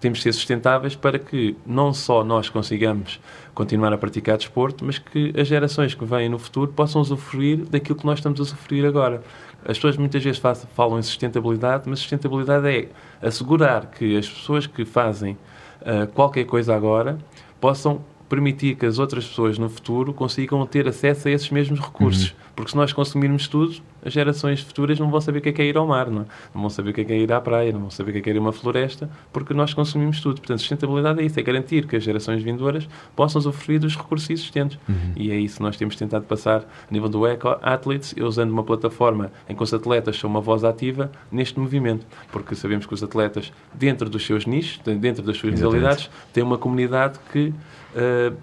[0.00, 3.20] temos de ser sustentáveis para que não só nós consigamos
[3.54, 7.98] continuar a praticar desporto, mas que as gerações que vêm no futuro possam usufruir daquilo
[7.98, 9.22] que nós estamos a sofrer agora.
[9.68, 10.40] As pessoas muitas vezes
[10.74, 12.88] falam em sustentabilidade, mas sustentabilidade é
[13.20, 15.36] assegurar que as pessoas que fazem
[15.82, 17.18] uh, qualquer coisa agora
[17.60, 22.30] possam permitir que as outras pessoas no futuro consigam ter acesso a esses mesmos recursos.
[22.30, 22.36] Uhum.
[22.54, 23.76] Porque se nós consumirmos tudo,
[24.06, 26.22] as gerações futuras não vão saber o que é, que é ir ao mar, não,
[26.22, 26.24] é?
[26.54, 28.12] não vão saber o que é, que é ir à praia, não vão saber o
[28.12, 30.36] que é, que é ir a uma floresta, porque nós consumimos tudo.
[30.36, 34.78] Portanto, sustentabilidade é isso, é garantir que as gerações vindouras possam usufruir dos recursos existentes.
[34.88, 35.12] Uhum.
[35.16, 38.62] E é isso que nós temos tentado passar a nível do Eco Athletes, usando uma
[38.62, 42.06] plataforma em que os atletas são uma voz ativa neste movimento.
[42.30, 46.58] Porque sabemos que os atletas, dentro dos seus nichos, dentro das suas realidades, têm uma
[46.58, 47.52] comunidade que
[47.94, 48.36] uh,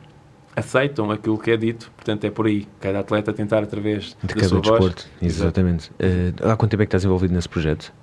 [0.56, 2.68] aceitam aquilo que é dito, portanto é por aí.
[2.80, 5.04] Cada atleta tentar através de da cada desporto.
[5.04, 5.10] Voz.
[5.22, 5.92] Exatamente.
[5.92, 7.94] Uh, há quanto tempo é que estás envolvido nesse projeto?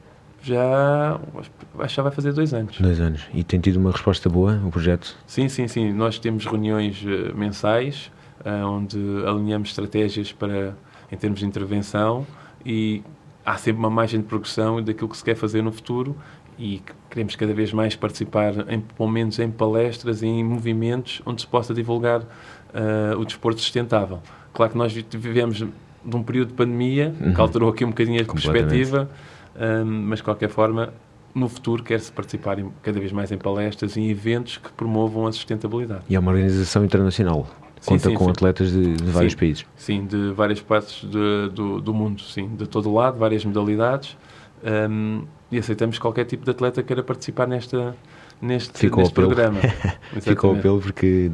[0.42, 1.51] Já, acho
[1.88, 2.78] que já vai fazer dois anos.
[2.80, 3.26] Dois anos.
[3.34, 5.16] E tem tido uma resposta boa o projeto?
[5.26, 5.92] Sim, sim, sim.
[5.92, 8.11] Nós temos reuniões uh, mensais
[8.44, 10.74] uh, onde alinhamos estratégias para,
[11.12, 12.26] em termos de intervenção
[12.64, 13.03] e
[13.44, 16.16] há sempre uma margem de progressão daquilo que se quer fazer no futuro
[16.61, 21.41] e queremos cada vez mais participar, em, pelo menos em palestras e em movimentos onde
[21.41, 24.21] se possa divulgar uh, o desporto sustentável.
[24.53, 27.33] Claro que nós vivemos de um período de pandemia uhum.
[27.33, 29.11] que alterou aqui um bocadinho a perspectiva,
[29.57, 30.93] um, mas de qualquer forma,
[31.35, 35.27] no futuro quer-se participar em, cada vez mais em palestras e em eventos que promovam
[35.27, 36.03] a sustentabilidade.
[36.11, 37.49] E é uma organização internacional.
[37.87, 38.31] Conta sim, sim, com sim.
[38.31, 39.65] atletas de, de vários países.
[39.75, 44.19] Sim, de várias partes de, do, do mundo, sim, de todo lado, várias modalidades.
[44.63, 47.96] Um, e aceitamos qualquer tipo de atleta que queira participar nesta,
[48.40, 49.61] neste, Ficou neste programa.
[50.20, 51.30] Ficou o apelo porque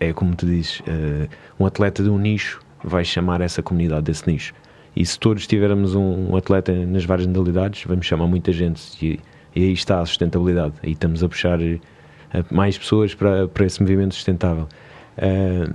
[0.00, 1.28] é como tu dizes, uh,
[1.60, 4.54] um atleta de um nicho vai chamar essa comunidade desse nicho.
[4.94, 8.82] E se todos tivermos um, um atleta nas várias modalidades, vamos chamar muita gente.
[9.00, 9.20] E,
[9.54, 10.74] e, aí está a sustentabilidade.
[10.82, 11.78] Aí estamos a puxar eh,
[12.50, 14.68] mais pessoas para, para esse movimento sustentável.
[15.16, 15.74] Uh,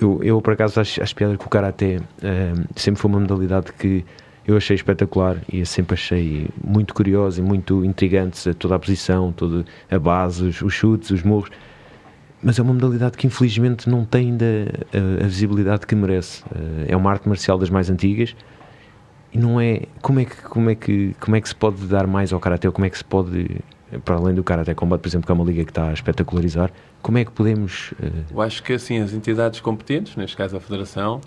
[0.00, 3.72] eu, eu, por acaso, acho, acho piada que o Karaté uh, sempre foi uma modalidade
[3.72, 4.04] que
[4.48, 9.62] eu achei espetacular e sempre achei muito curioso e muito intrigante toda a posição, toda
[9.90, 11.50] a base, os, os chutes, os morros.
[12.42, 14.46] Mas é uma modalidade que infelizmente não tem ainda
[15.20, 16.42] a, a visibilidade que merece.
[16.54, 18.34] Eh, é uma arte marcial das mais antigas
[19.34, 19.82] e não é.
[20.00, 22.68] Como é que, como é que, como é que se pode dar mais ao Karaté?
[22.68, 23.60] Ou como é que se pode,
[24.02, 26.70] para além do Karaté Combate, por exemplo, que é uma liga que está a espetacularizar,
[27.02, 27.92] como é que podemos.
[28.02, 28.24] Uh...
[28.30, 31.20] Eu acho que assim, as entidades competentes, neste caso a Federação,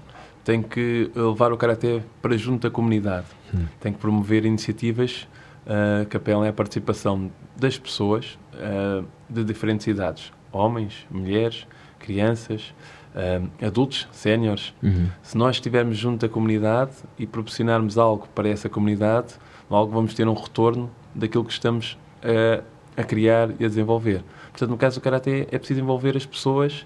[0.43, 3.27] tem que levar o Karaté para junto da comunidade.
[3.53, 3.65] Hum.
[3.79, 5.27] Tem que promover iniciativas
[5.65, 10.31] uh, que apelem à participação das pessoas uh, de diferentes idades.
[10.51, 11.67] Homens, mulheres,
[11.99, 12.73] crianças,
[13.15, 14.73] uh, adultos, séniores.
[14.81, 15.07] Uhum.
[15.21, 19.35] Se nós estivermos junto da comunidade e proporcionarmos algo para essa comunidade,
[19.69, 21.97] logo vamos ter um retorno daquilo que estamos
[22.95, 24.23] a criar e a desenvolver.
[24.51, 26.85] Portanto, no caso do Karaté, é preciso envolver as pessoas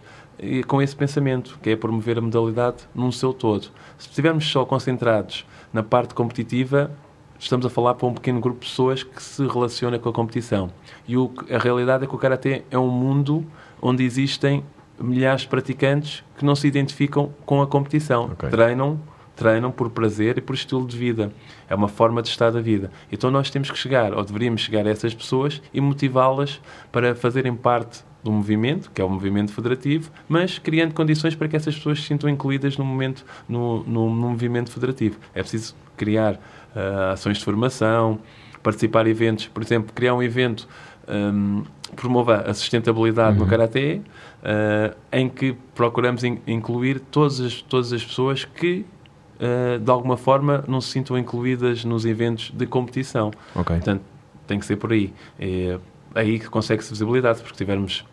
[0.68, 3.68] com esse pensamento, que é promover a modalidade num seu todo.
[3.98, 6.92] Se estivermos só concentrados na parte competitiva,
[7.40, 10.70] estamos a falar para um pequeno grupo de pessoas que se relaciona com a competição.
[11.08, 13.46] E o, a realidade é que o Karatê é um mundo
[13.82, 14.64] onde existem
[15.00, 18.26] milhares de praticantes que não se identificam com a competição.
[18.32, 18.50] Okay.
[18.50, 19.00] Treinam,
[19.36, 21.32] treinam por prazer e por estilo de vida.
[21.68, 22.92] É uma forma de estar da vida.
[23.12, 26.62] Então nós temos que chegar, ou deveríamos chegar a essas pessoas e motivá-las
[26.92, 31.56] para fazerem parte do movimento, que é o movimento federativo, mas criando condições para que
[31.56, 35.20] essas pessoas se sintam incluídas no, momento, no, no, no movimento federativo.
[35.36, 38.18] É preciso criar uh, ações de formação,
[38.64, 40.68] participar em eventos, por exemplo, criar um evento
[41.08, 41.64] um,
[41.96, 43.44] promova a sustentabilidade uhum.
[43.44, 44.02] no Karaté,
[44.42, 48.88] uh, em que procuramos in, incluir todas as, todas as pessoas que,
[49.36, 53.30] uh, de alguma forma, não se sintam incluídas nos eventos de competição.
[53.56, 53.76] Okay.
[53.76, 54.02] Portanto,
[54.48, 55.14] tem que ser por aí.
[55.40, 55.78] É
[56.16, 58.06] aí que consegue-se visibilidade, porque tivermos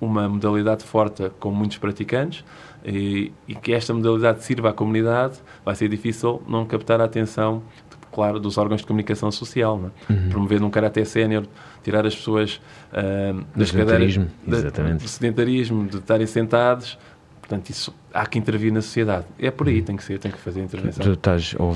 [0.00, 2.44] uma modalidade forte com muitos praticantes
[2.84, 7.62] e, e, que esta modalidade sirva à comunidade, vai ser difícil não captar a atenção,
[8.12, 9.80] claro, dos órgãos de comunicação social.
[10.08, 10.12] É?
[10.12, 10.28] Uhum.
[10.28, 11.44] Promover um caráter sénior,
[11.82, 12.60] tirar as pessoas
[12.92, 16.98] uh, das cadeiras do sedentarismo, de estarem sentados.
[17.48, 19.24] Portanto, isso há que intervir na sociedade.
[19.38, 19.84] É por aí, uhum.
[19.84, 21.02] tem que ser, tem que fazer a intervenção.
[21.02, 21.74] Tu estás, ou,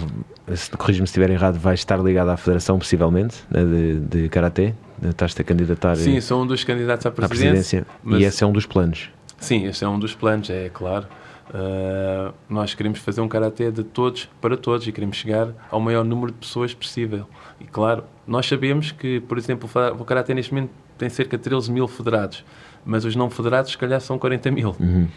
[0.76, 4.74] corrijo-me se estiver errado, vais estar ligado à Federação, possivelmente, né, de, de Karatê?
[5.02, 5.96] Estás-te a candidatar?
[5.96, 7.80] Sim, sou um dos candidatos à presidência.
[7.80, 9.08] À presidência e esse é um dos planos?
[9.38, 11.06] Sim, esse é um dos planos, é claro.
[11.48, 16.04] Uh, nós queremos fazer um karatê de todos para todos e queremos chegar ao maior
[16.04, 17.26] número de pessoas possível.
[17.58, 19.68] E claro, nós sabemos que, por exemplo,
[19.98, 22.44] o karatê neste momento tem cerca de 13 mil federados,
[22.84, 24.76] mas os não federados, se calhar, são 40 mil.
[24.78, 25.08] Uhum.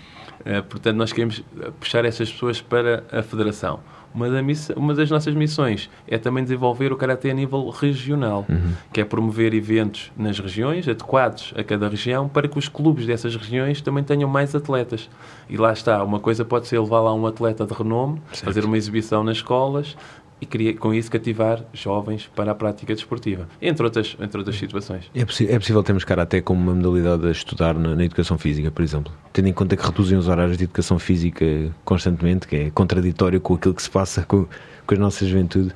[0.41, 1.43] Uh, portanto, nós queremos
[1.79, 3.79] puxar essas pessoas para a federação.
[4.15, 8.45] Uma, da miss, uma das nossas missões é também desenvolver o Karatê a nível regional,
[8.47, 8.71] uhum.
[8.93, 13.35] que é promover eventos nas regiões, adequados a cada região, para que os clubes dessas
[13.35, 15.09] regiões também tenham mais atletas.
[15.49, 18.45] E lá está, uma coisa pode ser levar lá um atleta de renome, certo.
[18.45, 19.97] fazer uma exibição nas escolas,
[20.45, 25.09] e queria com isso cativar jovens para a prática desportiva, entre outras, entre outras situações.
[25.13, 28.83] É, é possível termos Karaté como uma modalidade a estudar na, na, educação física, por
[28.83, 29.11] exemplo?
[29.33, 31.45] Tendo em conta que reduzem os horários de educação física
[31.83, 34.45] constantemente, que é contraditório com aquilo que se passa com,
[34.85, 35.73] com a nossa juventude.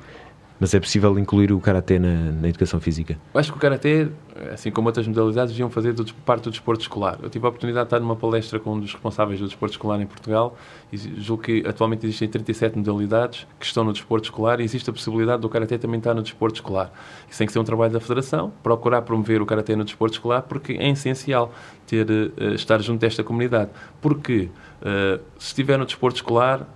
[0.60, 3.18] Mas é possível incluir o Karatê na, na educação física?
[3.32, 4.08] Eu acho que o Karatê,
[4.52, 7.18] assim como outras modalidades, deviam fazer do, parte do desporto escolar.
[7.22, 9.98] Eu tive a oportunidade de estar numa palestra com um dos responsáveis do desporto escolar
[10.02, 10.54] em Portugal
[10.92, 14.92] e julgo que atualmente existem 37 modalidades que estão no desporto escolar e existe a
[14.92, 16.92] possibilidade do Karatê também estar no desporto escolar.
[17.26, 20.42] Isso tem que ser um trabalho da Federação, procurar promover o Karatê no desporto escolar
[20.42, 21.54] porque é essencial
[21.86, 23.70] ter, uh, estar junto desta comunidade.
[23.98, 24.50] Porque
[24.82, 26.66] uh, se estiver no desporto escolar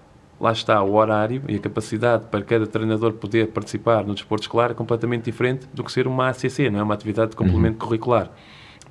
[0.40, 4.70] lá está o horário e a capacidade para cada treinador poder participar no desporto escolar
[4.70, 7.88] é completamente diferente do que ser uma ACC, não é uma atividade de complemento uhum.
[7.88, 8.30] curricular.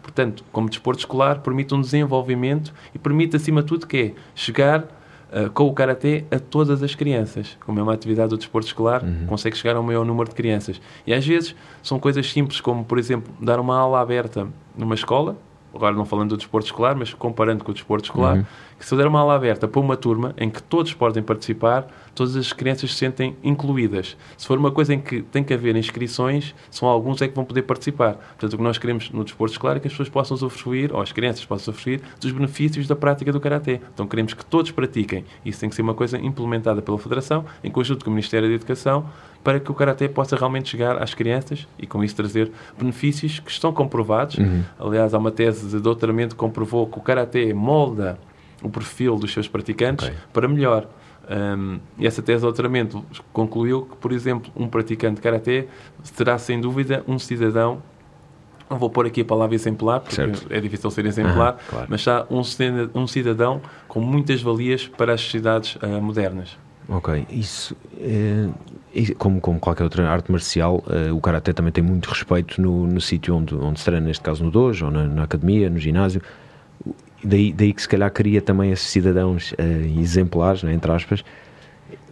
[0.02, 4.82] Portanto, como desporto escolar, permite um desenvolvimento e permite, acima de tudo, que é chegar
[4.82, 7.58] uh, com o Karatê a todas as crianças.
[7.66, 9.26] Como é uma atividade do desporto escolar, uhum.
[9.28, 10.82] consegue chegar ao maior número de crianças.
[11.08, 15.38] E às vezes são coisas simples, como, por exemplo, dar uma aula aberta numa escola,
[15.74, 18.46] agora não falando do desporto escolar, mas comparando com o desporto escolar, uhum.
[18.78, 21.88] que se eu der uma aula aberta para uma turma em que todos podem participar,
[22.14, 24.16] todas as crianças se sentem incluídas.
[24.38, 27.46] Se for uma coisa em que tem que haver inscrições, são alguns é que vão
[27.46, 28.14] poder participar.
[28.14, 31.02] Portanto, o que nós queremos no desporto escolar é que as pessoas possam usufruir, ou
[31.02, 33.82] as crianças possam usufruir, dos benefícios da prática do Karatê.
[33.94, 35.26] Então, queremos que todos pratiquem.
[35.46, 38.56] Isso tem que ser uma coisa implementada pela Federação, em conjunto com o Ministério da
[38.56, 39.06] Educação,
[39.44, 43.52] para que o Karatê possa realmente chegar às crianças e com isso trazer benefícios que
[43.52, 44.38] estão comprovados.
[44.38, 44.64] Uhum.
[44.80, 48.18] Aliás, há uma tese de doutoramento que comprovou que o Karatê molda
[48.62, 50.18] o perfil dos seus praticantes okay.
[50.32, 50.88] para melhor.
[51.30, 55.68] Um, e essa tese de doutoramento concluiu que, por exemplo, um praticante de Karatê
[56.04, 57.82] será sem dúvida um cidadão
[58.70, 60.48] não vou pôr aqui a palavra exemplar, porque certo.
[60.52, 61.88] é difícil ser exemplar, uhum, claro.
[61.90, 66.58] mas está um cidadão com muitas valias para as sociedades uh, modernas.
[66.90, 68.50] Ok, isso é,
[69.18, 73.00] como, como qualquer outra arte marcial, uh, o Karaté também tem muito respeito no, no
[73.00, 76.22] sítio onde, onde se treina, neste caso no dojo, ou na, na academia, no ginásio.
[77.24, 81.24] Daí, daí que se calhar cria também esses cidadãos uh, exemplares, né, entre aspas,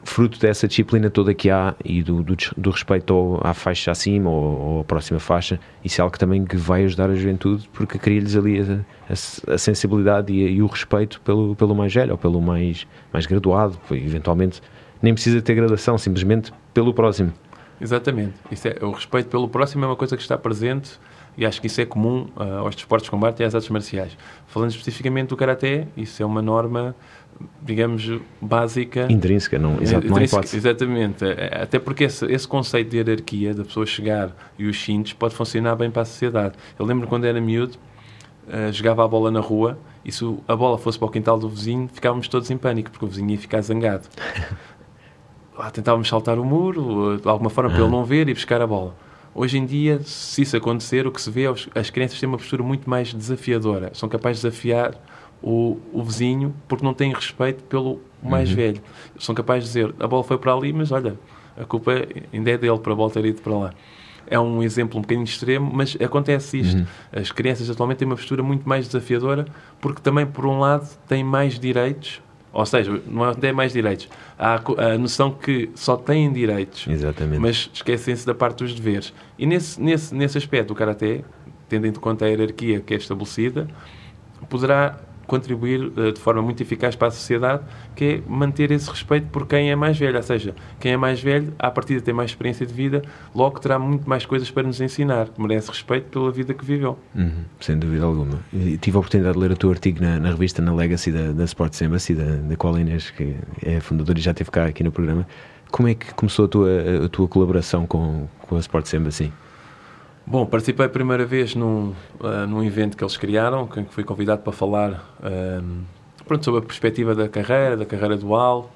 [0.03, 4.29] fruto dessa disciplina toda que há e do, do, do respeito ao, à faixa acima
[4.29, 7.69] ou, ou à próxima faixa, isso é algo que também que vai ajudar a juventude
[7.73, 8.79] porque cria-lhes ali a,
[9.09, 13.25] a, a sensibilidade e, e, o respeito pelo, pelo mais velho ou pelo mais, mais
[13.25, 14.61] graduado, eventualmente
[15.01, 17.33] nem precisa ter graduação, simplesmente pelo próximo.
[17.79, 20.99] Exatamente, isso é, o respeito pelo próximo é uma coisa que está presente
[21.37, 24.17] e acho que isso é comum uh, aos desportos de combate e às artes marciais.
[24.47, 26.95] Falando especificamente do Karaté, isso é uma norma
[27.61, 29.07] digamos, básica.
[29.09, 30.57] Intrínseca, não, é, exato, não hipótese.
[30.57, 31.25] Exatamente.
[31.25, 35.35] É, até porque esse, esse, conceito de hierarquia, da pessoa chegar e os cintos, pode
[35.35, 36.55] funcionar bem para a sociedade.
[36.77, 37.77] Eu lembro quando era miúdo,
[38.47, 41.47] uh, jogava a bola na rua e se a bola fosse para o quintal do
[41.47, 44.07] vizinho, ficávamos todos em pânico, porque o vizinho ia ficar zangado.
[45.57, 48.67] Lá tentávamos saltar o muro, de alguma forma, para ele não ver e buscar a
[48.67, 48.95] bola.
[49.33, 52.37] Hoje em dia, se isso acontecer, o que se vê é as crianças têm uma
[52.37, 53.91] postura muito mais desafiadora.
[53.93, 54.93] São capazes de desafiar
[55.41, 58.55] o, o vizinho porque não têm respeito pelo mais uhum.
[58.55, 58.81] velho.
[59.19, 61.17] São capazes de dizer, a bola foi para ali, mas olha,
[61.57, 61.91] a culpa
[62.31, 63.73] ainda é dele para a bola ter ido para lá.
[64.27, 66.77] É um exemplo um bocadinho extremo, mas acontece isto.
[66.77, 66.85] Uhum.
[67.11, 69.45] As crianças atualmente têm uma postura muito mais desafiadora
[69.81, 72.21] porque também, por um lado, têm mais direitos
[72.53, 74.09] ou seja, não é mais direitos.
[74.37, 77.39] Há a noção que só têm direitos, Exatamente.
[77.39, 79.13] mas esquecem-se da parte dos deveres.
[79.39, 81.23] E nesse, nesse, nesse aspecto, o Karaté,
[81.69, 83.69] tendo em conta a hierarquia que é estabelecida,
[84.49, 84.99] poderá
[85.31, 87.63] contribuir uh, de forma muito eficaz para a sociedade,
[87.95, 90.17] que é manter esse respeito por quem é mais velho.
[90.17, 93.01] Ou seja, quem é mais velho, à partida tem mais experiência de vida,
[93.33, 95.29] logo terá muito mais coisas para nos ensinar.
[95.37, 96.99] Merece respeito pela vida que viveu.
[97.15, 98.39] Uhum, sem dúvida alguma.
[98.81, 101.45] Tive a oportunidade de ler o teu artigo na, na revista, na Legacy da, da
[101.45, 104.91] Sports Embassy, da, da qual Inês, que é fundadora e já esteve cá aqui no
[104.91, 105.25] programa.
[105.71, 106.69] Como é que começou a tua,
[107.05, 109.31] a tua colaboração com, com a Sports Embassy?
[110.25, 114.41] Bom, participei a primeira vez num, uh, num evento que eles criaram, que fui convidado
[114.41, 115.83] para falar uh,
[116.25, 118.71] pronto, sobre a perspectiva da carreira, da carreira dual,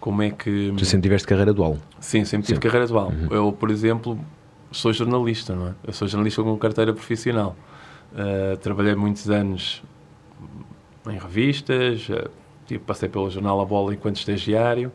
[0.00, 0.72] como é que...
[0.76, 1.78] Tu sempre tiveste carreira dual?
[2.00, 3.08] Sim, sempre tive carreira dual.
[3.08, 3.28] Uhum.
[3.30, 4.18] Eu, por exemplo,
[4.70, 5.74] sou jornalista, não é?
[5.86, 7.56] Eu sou jornalista com carteira profissional.
[8.12, 9.82] Uh, trabalhei muitos anos
[11.08, 12.28] em revistas, uh,
[12.66, 14.92] tipo, passei pelo jornal A Bola enquanto estagiário,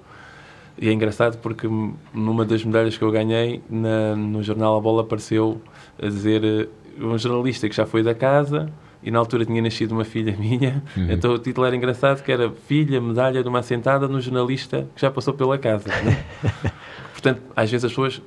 [0.77, 1.67] e é engraçado porque
[2.13, 5.61] numa das medalhas que eu ganhei, na, no jornal A Bola apareceu
[6.01, 6.67] a dizer eh,
[6.99, 8.71] um jornalista que já foi da casa,
[9.03, 11.11] e na altura tinha nascido uma filha minha, uhum.
[11.11, 15.01] então o título era engraçado, que era Filha, Medalha de uma Assentada no Jornalista que
[15.01, 15.89] já passou pela casa.
[15.89, 16.23] Né?
[17.11, 18.21] Portanto, às vezes as pessoas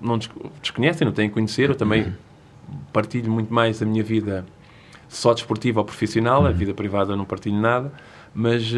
[0.00, 0.18] não
[0.60, 2.12] desconhecem, não têm que conhecer, eu também uhum.
[2.92, 4.44] partilho muito mais a minha vida
[5.08, 6.48] só desportiva ou profissional, uhum.
[6.48, 7.92] a vida privada eu não partilho nada,
[8.34, 8.72] mas,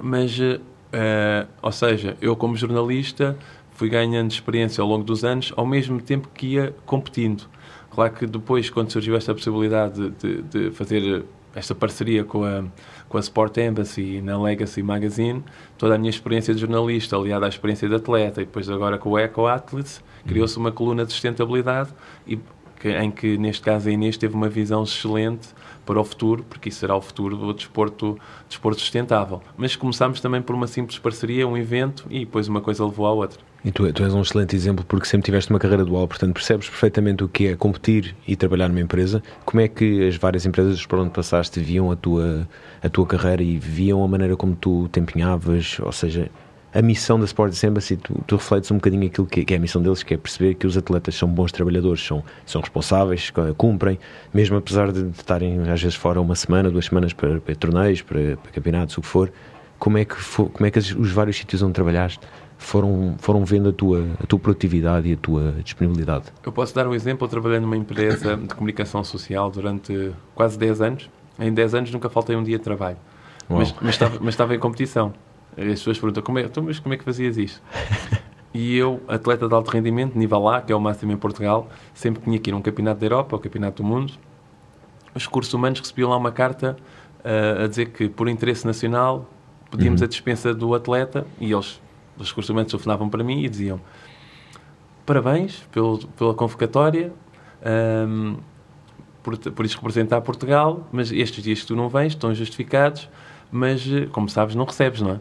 [0.00, 3.36] mas uh, ou seja, eu como jornalista
[3.74, 7.44] fui ganhando experiência ao longo dos anos, ao mesmo tempo que ia competindo.
[7.90, 12.64] Claro que depois, quando surgiu esta possibilidade de, de fazer esta parceria com a,
[13.08, 15.44] com a Sport Embassy na Legacy Magazine,
[15.78, 19.10] toda a minha experiência de jornalista, aliada à experiência de atleta, e depois agora com
[19.10, 21.90] o Eco Athletes, criou-se uma coluna de sustentabilidade
[22.26, 22.38] e
[22.80, 25.48] que, em que, neste caso, a Inês teve uma visão excelente
[25.86, 28.18] para o futuro, porque isso será o futuro do desporto,
[28.48, 29.40] desporto sustentável.
[29.56, 33.12] Mas começámos também por uma simples parceria, um evento, e depois uma coisa levou à
[33.12, 33.40] outra.
[33.64, 36.68] E tu, tu, és um excelente exemplo porque sempre tiveste uma carreira dual, portanto percebes
[36.68, 39.22] perfeitamente o que é competir e trabalhar numa empresa.
[39.44, 42.46] Como é que as várias empresas por onde passaste viam a tua,
[42.82, 45.78] a tua carreira e viam a maneira como tu te empenhavas?
[45.80, 46.30] Ou seja,
[46.74, 49.60] a missão da Sports Embassy, tu, tu refletes um bocadinho aquilo que, que, é a
[49.60, 53.98] missão deles, que é perceber que os atletas são bons trabalhadores, são, são responsáveis, cumprem,
[54.34, 58.36] mesmo apesar de, estarem às vezes fora uma semana, duas semanas para, para torneios, para,
[58.36, 59.32] para, campeonatos, o que for.
[59.78, 62.20] Como é que, como é que os vários sítios onde trabalhaste
[62.58, 66.26] foram, foram vendo a tua, a tua produtividade e a tua disponibilidade?
[66.44, 67.26] Eu posso dar um exemplo.
[67.26, 71.10] Eu trabalhei numa empresa de comunicação social durante quase 10 anos.
[71.38, 72.96] Em 10 anos nunca faltei um dia de trabalho.
[73.48, 75.12] Mas, mas, estava, mas estava em competição.
[75.56, 77.62] As pessoas perguntam, como é, então, mas como é que fazias isto?
[78.54, 82.22] E eu, atleta de alto rendimento, nível A, que é o máximo em Portugal, sempre
[82.22, 84.12] tinha que ir a um campeonato da Europa, ou campeonato do mundo.
[85.12, 86.76] Os recursos humanos recebiam lá uma carta
[87.24, 89.28] uh, a dizer que, por interesse nacional,
[89.72, 90.04] pedíamos uhum.
[90.04, 91.80] a dispensa do atleta e eles,
[92.18, 93.80] os humanos, telefonavam para mim e diziam
[95.04, 97.12] parabéns pelo, pela convocatória,
[98.08, 98.36] um,
[99.22, 103.08] por, por isso representar Portugal, mas estes dias que tu não vens estão justificados,
[103.50, 105.20] mas, como sabes, não recebes, não é?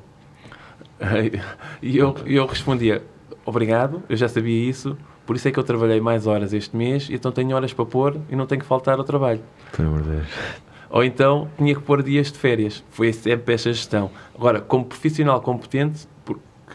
[1.81, 3.03] E eu, eu respondia,
[3.45, 7.09] obrigado, eu já sabia isso, por isso é que eu trabalhei mais horas este mês,
[7.09, 9.41] e então tenho horas para pôr e não tenho que faltar ao trabalho.
[9.71, 10.27] Por amor de Deus.
[10.89, 12.83] Ou então tinha que pôr dias de férias.
[12.91, 14.11] Foi sempre esta gestão.
[14.35, 16.07] Agora, como profissional competente,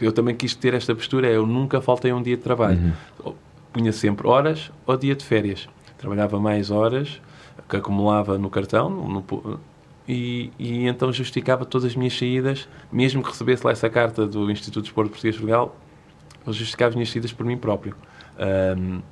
[0.00, 2.94] eu também quis ter esta postura, eu nunca faltei um dia de trabalho.
[3.24, 3.34] Uhum.
[3.72, 5.68] Punha sempre horas ou dia de férias.
[5.96, 7.20] Trabalhava mais horas
[7.68, 9.60] que acumulava no cartão, no,
[10.08, 14.50] e, e, então justificava todas as minhas saídas, mesmo que recebesse lá essa carta do
[14.50, 15.76] Instituto de Esporte Português de Portugal,
[16.46, 17.94] eu justificava as minhas saídas por mim próprio.
[18.78, 19.02] Um,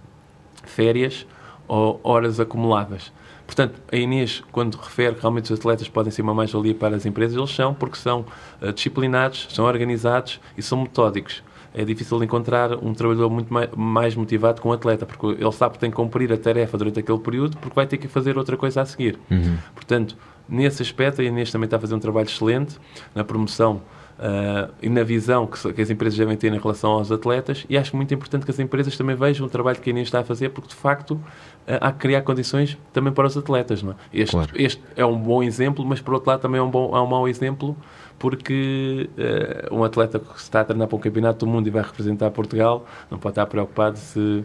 [0.65, 1.27] férias
[1.69, 3.13] ou horas acumuladas.
[3.47, 7.07] Portanto, a Inês, quando refere que realmente os atletas podem ser uma mais-valia para as
[7.07, 8.25] empresas, eles são porque são
[8.61, 11.43] uh, disciplinados, são organizados e são metódicos.
[11.73, 15.79] É difícil encontrar um trabalhador muito mais motivado que um atleta, porque ele sabe que
[15.79, 18.81] tem que cumprir a tarefa durante aquele período, porque vai ter que fazer outra coisa
[18.81, 19.19] a seguir.
[19.31, 19.59] Uhum.
[19.75, 20.17] Portanto,
[20.49, 22.79] nesse aspecto, a Inês também está a fazer um trabalho excelente
[23.15, 23.83] na promoção
[24.19, 27.77] uh, e na visão que, que, as empresas devem ter em relação aos atletas e
[27.77, 30.25] acho muito importante que as empresas também vejam o trabalho que a Inês está a
[30.25, 31.21] fazer porque, de facto,
[31.67, 33.83] há que criar condições também para os atletas.
[33.83, 33.95] Não é?
[34.13, 34.51] Este, claro.
[34.55, 37.07] este é um bom exemplo, mas, por outro lado, também é um, bom, é um
[37.07, 37.77] mau exemplo
[38.19, 41.83] porque uh, um atleta que está a treinar para um campeonato do mundo e vai
[41.83, 44.43] representar Portugal não pode estar preocupado se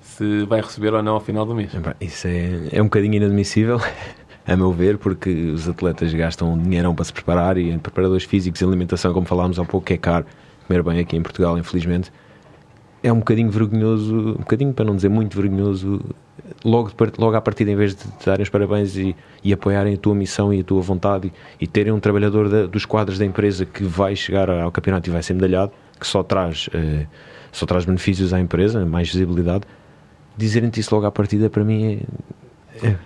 [0.00, 1.72] se vai receber ou não ao final do mês.
[2.00, 3.80] Isso é, é um bocadinho inadmissível
[4.46, 8.60] a meu ver, porque os atletas gastam dinheirão para se preparar e em preparadores físicos
[8.60, 10.26] e alimentação, como falámos há pouco, que é caro
[10.66, 12.10] comer bem aqui em Portugal, infelizmente.
[13.02, 16.00] É um bocadinho vergonhoso, um bocadinho para não dizer muito vergonhoso,
[16.64, 19.96] logo, logo à partida, em vez de te darem os parabéns e, e apoiarem a
[19.96, 23.24] tua missão e a tua vontade e, e terem um trabalhador da, dos quadros da
[23.24, 27.06] empresa que vai chegar ao campeonato e vai ser medalhado, que só traz, eh,
[27.50, 29.64] só traz benefícios à empresa, mais visibilidade,
[30.36, 32.04] dizerem-te isso logo à partida, para mim
[32.82, 32.96] é, é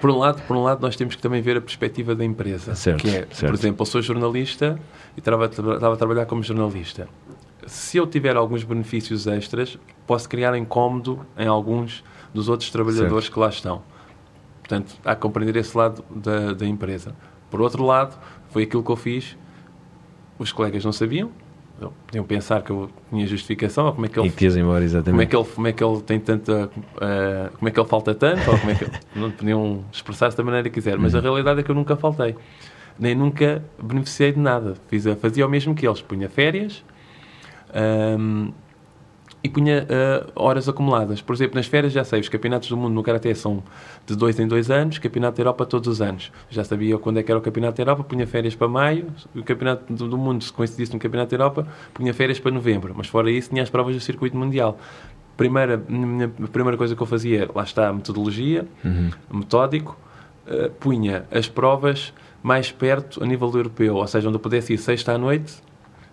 [0.00, 2.74] por um lado, por um lado, nós temos que também ver a perspectiva da empresa.
[2.74, 3.46] Certo, que é, certo.
[3.46, 4.80] por exemplo, eu sou jornalista
[5.14, 7.06] e estava a trabalhar como jornalista.
[7.70, 12.02] Se eu tiver alguns benefícios extras, posso criar incómodo em alguns
[12.34, 13.32] dos outros trabalhadores certo.
[13.32, 13.82] que lá estão.
[14.58, 17.14] Portanto, há que compreender esse lado da, da empresa.
[17.48, 18.18] Por outro lado,
[18.48, 19.38] foi aquilo que eu fiz.
[20.36, 21.30] Os colegas não sabiam,
[22.06, 25.10] podiam pensar que eu tinha justificação, como é que ele, e embora, exatamente.
[25.10, 27.88] Como é que ele, como é que ele tem tanta, uh, como é que ele
[27.88, 31.14] falta tanto, ou como é que ele, não podiam expressar-se da maneira que quiser, mas
[31.14, 31.20] uhum.
[31.20, 32.34] a realidade é que eu nunca faltei,
[32.98, 36.82] nem nunca beneficiei de nada, Fiz, fazia o mesmo que eles, punha férias,
[37.74, 38.52] um,
[39.42, 41.22] e punha uh, horas acumuladas.
[41.22, 43.62] Por exemplo, nas férias já sei, os campeonatos do mundo no Karaté são
[44.06, 46.30] de dois em dois anos, campeonato da Europa todos os anos.
[46.50, 49.42] Já sabia quando é que era o campeonato da Europa, punha férias para maio, o
[49.42, 52.94] campeonato do, do mundo, se coincidisse no campeonato da Europa, punha férias para novembro.
[52.96, 54.78] Mas fora isso, tinha as provas do circuito mundial.
[55.36, 55.82] Primeira,
[56.44, 59.10] a primeira coisa que eu fazia, lá está a metodologia, uhum.
[59.32, 59.96] metódico,
[60.46, 62.12] uh, punha as provas
[62.42, 65.62] mais perto a nível europeu, ou seja, onde eu pudesse ir sexta à noite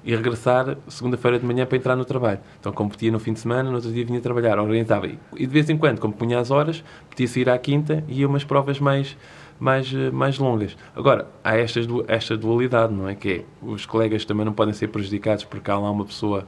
[0.04, 2.40] e regressar segunda-feira de manhã para entrar no trabalho.
[2.60, 5.08] Então competia no fim de semana, no outro dia vinha trabalhar, orientava.
[5.08, 8.28] E de vez em quando, como punha as horas, podia ir à quinta e ia
[8.28, 9.18] umas provas mais,
[9.60, 10.78] mais, eh, mais longas.
[10.96, 13.16] Agora, há estas, esta dualidade, não é?
[13.16, 16.48] Que é, os colegas também não podem ser prejudicados porque há lá uma pessoa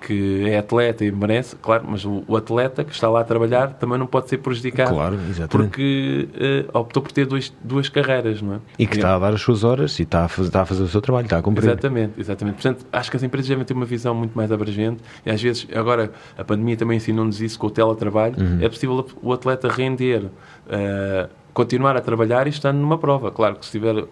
[0.00, 3.74] que é atleta e merece, claro, mas o, o, atleta que está lá a trabalhar
[3.74, 4.92] também não pode ser prejudicado.
[4.92, 5.50] Claro, exatamente.
[5.50, 6.28] Porque
[6.72, 8.58] uh, optou por ter dois, duas carreiras, não é?
[8.78, 10.82] E que está a dar as suas horas e está a, fazer, está a fazer
[10.82, 11.66] o seu trabalho, está a cumprir.
[11.66, 12.54] Exatamente, exatamente.
[12.54, 15.66] Portanto, acho que as empresas devem ter uma visão muito mais abrangente e às vezes,
[15.74, 18.58] agora, a pandemia também ensinou-nos isso com o teletrabalho, uhum.
[18.60, 23.30] é possível o atleta render, uh, continuar a trabalhar e estando numa prova.
[23.30, 24.04] Claro que se tiver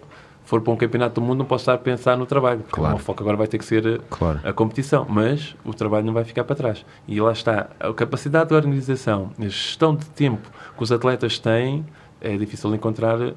[0.45, 2.62] for para um campeonato do mundo, não posso estar a pensar no trabalho.
[2.70, 2.97] Claro.
[2.97, 4.40] O foco agora vai ter que ser eh, claro.
[4.45, 6.84] a competição, mas o trabalho não vai ficar para trás.
[7.07, 7.68] E lá está.
[7.78, 11.84] A capacidade de organização, a gestão de tempo que os atletas têm
[12.22, 13.32] é difícil de encontrar uh,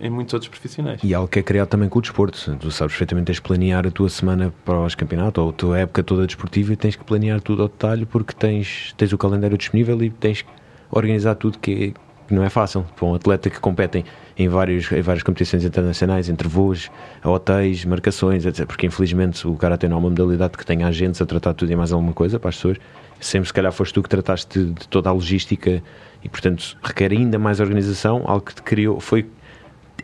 [0.00, 1.00] em muitos outros profissionais.
[1.02, 2.56] E algo que é criado também com o desporto.
[2.56, 5.78] Tu sabes perfeitamente, tens de planear a tua semana para os campeonatos ou a tua
[5.78, 9.56] época toda desportiva e tens que planear tudo ao detalhe porque tens, tens o calendário
[9.56, 10.48] disponível e tens que
[10.90, 11.94] organizar tudo que, é, que
[12.34, 12.84] não é fácil.
[12.94, 14.04] Para um atleta que competem
[14.36, 16.90] em, vários, em várias competições internacionais, entre voos,
[17.24, 18.66] hotéis, marcações, etc.
[18.66, 21.76] Porque infelizmente o Karate não é uma modalidade que tenha agentes a tratar tudo e
[21.76, 22.78] mais alguma coisa para as pessoas.
[23.20, 25.82] Sempre se calhar foste tu que trataste de, de toda a logística
[26.22, 29.26] e portanto requer ainda mais organização, algo que te criou, foi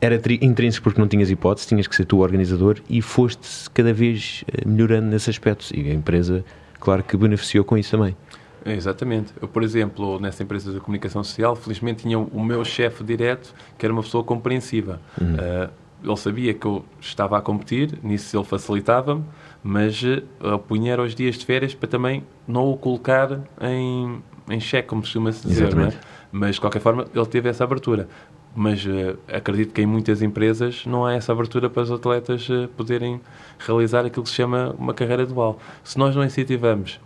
[0.01, 3.93] era intrínseco porque não tinhas hipótese, tinhas que ser tu o organizador e foste cada
[3.93, 5.67] vez eh, melhorando nesse aspecto.
[5.73, 6.45] E a empresa,
[6.81, 8.17] claro que beneficiou com isso também.
[8.65, 9.33] Exatamente.
[9.41, 13.85] Eu, por exemplo, nessa empresa de comunicação social, felizmente tinha o meu chefe direto, que
[13.85, 15.01] era uma pessoa compreensiva.
[15.21, 15.35] Uhum.
[15.35, 15.71] Uh,
[16.05, 19.25] ele sabia que eu estava a competir, nisso ele facilitava-me,
[19.63, 24.89] mas uh, punha os dias de férias para também não o colocar em, em xeque,
[24.89, 25.79] como costuma-se dizer.
[25.79, 25.93] É?
[26.33, 28.09] Mas, de qualquer forma, ele teve essa abertura.
[28.55, 32.69] Mas uh, acredito que em muitas empresas não há essa abertura para os atletas uh,
[32.77, 33.21] poderem
[33.59, 35.59] realizar aquilo que se chama uma carreira dual.
[35.85, 37.01] Se nós não incentivamos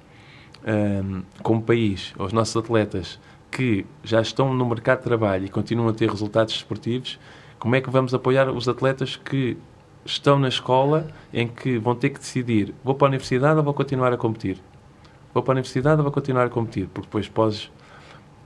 [0.66, 5.88] um, como país, aos nossos atletas que já estão no mercado de trabalho e continuam
[5.88, 7.18] a ter resultados esportivos,
[7.58, 9.56] como é que vamos apoiar os atletas que
[10.04, 13.74] estão na escola em que vão ter que decidir vou para a universidade ou vou
[13.74, 14.58] continuar a competir?
[15.32, 16.88] Vou para a universidade ou vou continuar a competir?
[16.92, 17.70] Porque depois podes...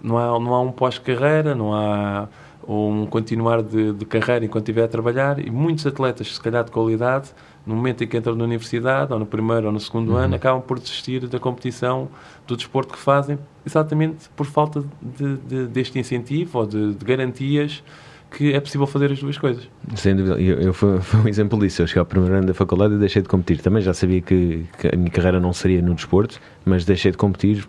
[0.02, 2.26] Não há, não há um pós-carreira, não há
[2.66, 6.70] um continuar de, de carreira enquanto estiver a trabalhar e muitos atletas, se calhar de
[6.70, 7.30] qualidade,
[7.66, 10.16] no momento em que entram na universidade, ou no primeiro ou no segundo uhum.
[10.16, 12.08] ano, acabam por desistir da competição,
[12.46, 17.82] do desporto que fazem, exatamente por falta de, de, deste incentivo ou de, de, garantias
[18.30, 19.68] que é possível fazer as duas coisas.
[19.96, 21.82] Sem dúvida, eu, eu foi, foi, um exemplo disso.
[21.82, 23.60] Eu cheguei ao primeiro ano da faculdade e deixei de competir.
[23.60, 27.18] Também já sabia que, que a minha carreira não seria no desporto, mas deixei de
[27.18, 27.66] competir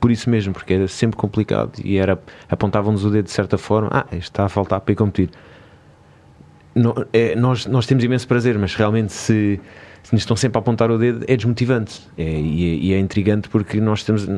[0.00, 2.18] por isso mesmo, porque era sempre complicado e era
[2.48, 5.30] apontavam-nos o dedo de certa forma, ah, está a faltar para ir competir
[6.74, 9.60] não, é, nós, nós temos imenso prazer, mas realmente se,
[10.02, 12.98] se nos estão sempre a apontar o dedo é desmotivante é, e, é, e, é,
[12.98, 14.28] intrigante porque nós temos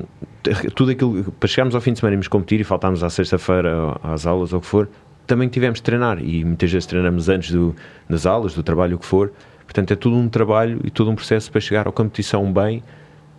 [0.75, 3.97] tudo aquilo para chegarmos ao fim de semana e nos competir e faltarmos à sexta-feira
[4.03, 4.89] às aulas ou o que for,
[5.27, 7.75] também tivemos de treinar e muitas vezes treinamos antes do,
[8.09, 9.33] das aulas, do trabalho, o que for.
[9.65, 12.83] Portanto, é tudo um trabalho e todo um processo para chegar à competição bem.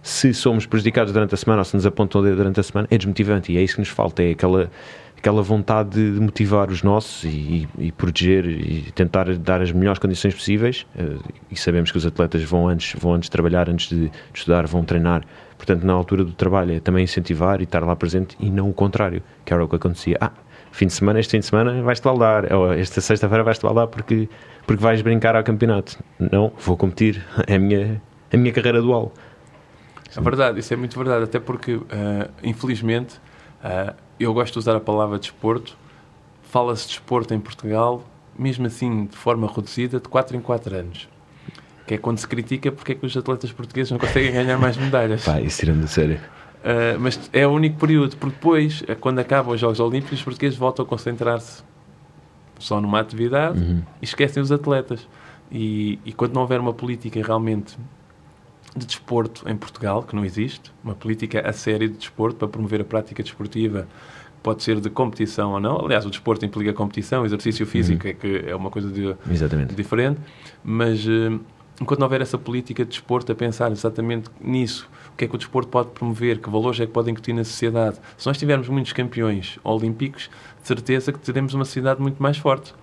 [0.01, 2.87] Se somos prejudicados durante a semana ou se nos apontam o dedo durante a semana,
[2.89, 4.71] é desmotivante e é isso que nos falta, é aquela
[5.23, 10.35] aquela vontade de motivar os nossos e, e, proteger e tentar dar as melhores condições
[10.35, 10.85] possíveis.
[10.97, 11.15] Eh,
[11.49, 14.83] e sabemos que os atletas vão antes, vão antes trabalhar, antes de, de estudar, vão
[14.83, 15.23] treinar.
[15.55, 18.73] Portanto, na altura do trabalho é também incentivar e estar lá presente e não o
[18.73, 20.17] contrário, que era o que acontecia.
[20.19, 20.33] Ah,
[20.73, 24.27] fim de semana, este fim de semana vais-te baldar, ou esta sexta-feira vais-te baldar porque,
[24.67, 26.03] porque vais brincar ao campeonato.
[26.19, 29.13] Não, vou competir, é a minha, a minha carreira dual.
[30.17, 31.85] É verdade, isso é muito verdade, até porque, uh,
[32.43, 33.15] infelizmente,
[33.63, 35.77] uh, eu gosto de usar a palavra desporto.
[36.43, 38.03] Fala-se de desporto em Portugal,
[38.37, 41.09] mesmo assim de forma reduzida, de 4 em 4 anos.
[41.87, 44.77] Que é quando se critica porque é que os atletas portugueses não conseguem ganhar mais
[44.77, 45.25] medalhas.
[45.25, 46.19] Pá, isso tirando de sério.
[46.63, 50.23] Uh, mas é o único período, porque depois, eh, quando acabam os Jogos Olímpicos, os
[50.23, 51.61] portugueses voltam a concentrar-se
[52.57, 53.83] só numa atividade uhum.
[54.01, 55.05] e esquecem os atletas.
[55.51, 57.77] E, e quando não houver uma política realmente
[58.75, 62.81] de desporto em Portugal, que não existe, uma política a sério de desporto para promover
[62.81, 63.87] a prática desportiva,
[64.41, 65.79] pode ser de competição ou não.
[65.85, 68.11] Aliás, o desporto implica competição, exercício físico uhum.
[68.11, 69.15] é que é uma coisa de,
[69.73, 70.19] diferente,
[70.63, 71.39] mas uh,
[71.79, 75.35] enquanto não houver essa política de desporto a pensar exatamente nisso, o que é que
[75.35, 77.97] o desporto pode promover, que valores é que pode incutir na sociedade.
[78.17, 80.29] Se nós tivermos muitos campeões olímpicos,
[80.61, 82.73] de certeza que teremos uma sociedade muito mais forte.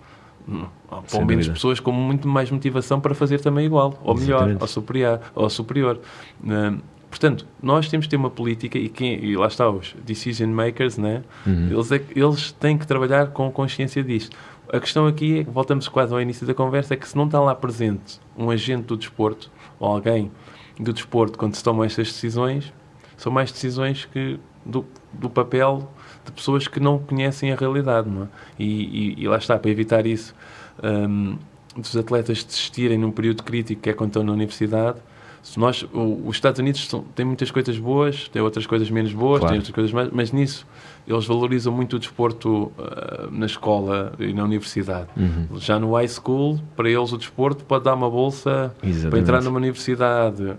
[1.10, 5.20] Pelo menos pessoas com muito mais motivação para fazer também igual, ou melhor, ou superior.
[5.34, 6.00] Ou superior.
[6.42, 6.80] Uh,
[7.10, 10.96] Portanto, nós temos que ter uma política e, quem, e lá está os decision makers,
[10.96, 11.24] né?
[11.44, 11.68] Uhum.
[11.72, 14.36] Eles, é, eles têm que trabalhar com consciência disto.
[14.72, 17.24] A questão aqui é que voltamos quase ao início da conversa, é que se não
[17.24, 20.30] está lá presente um agente do desporto ou alguém
[20.78, 22.72] do desporto quando se tomam estas decisões,
[23.16, 25.90] são mais decisões que do, do papel
[26.24, 28.26] de pessoas que não conhecem a realidade, não é?
[28.58, 30.34] e, e, e lá está, para evitar isso,
[30.82, 31.36] um,
[31.76, 34.98] dos atletas desistirem num período crítico que é quando estão na universidade,
[35.42, 39.12] se nós, o, os Estados Unidos são, têm muitas coisas boas, têm outras coisas menos
[39.12, 39.52] boas, claro.
[39.52, 40.66] têm outras coisas mais, mas nisso
[41.08, 45.08] eles valorizam muito o desporto uh, na escola e na universidade.
[45.16, 45.58] Uhum.
[45.58, 49.10] Já no high school, para eles o desporto pode dar uma bolsa Exatamente.
[49.10, 50.54] para entrar numa universidade.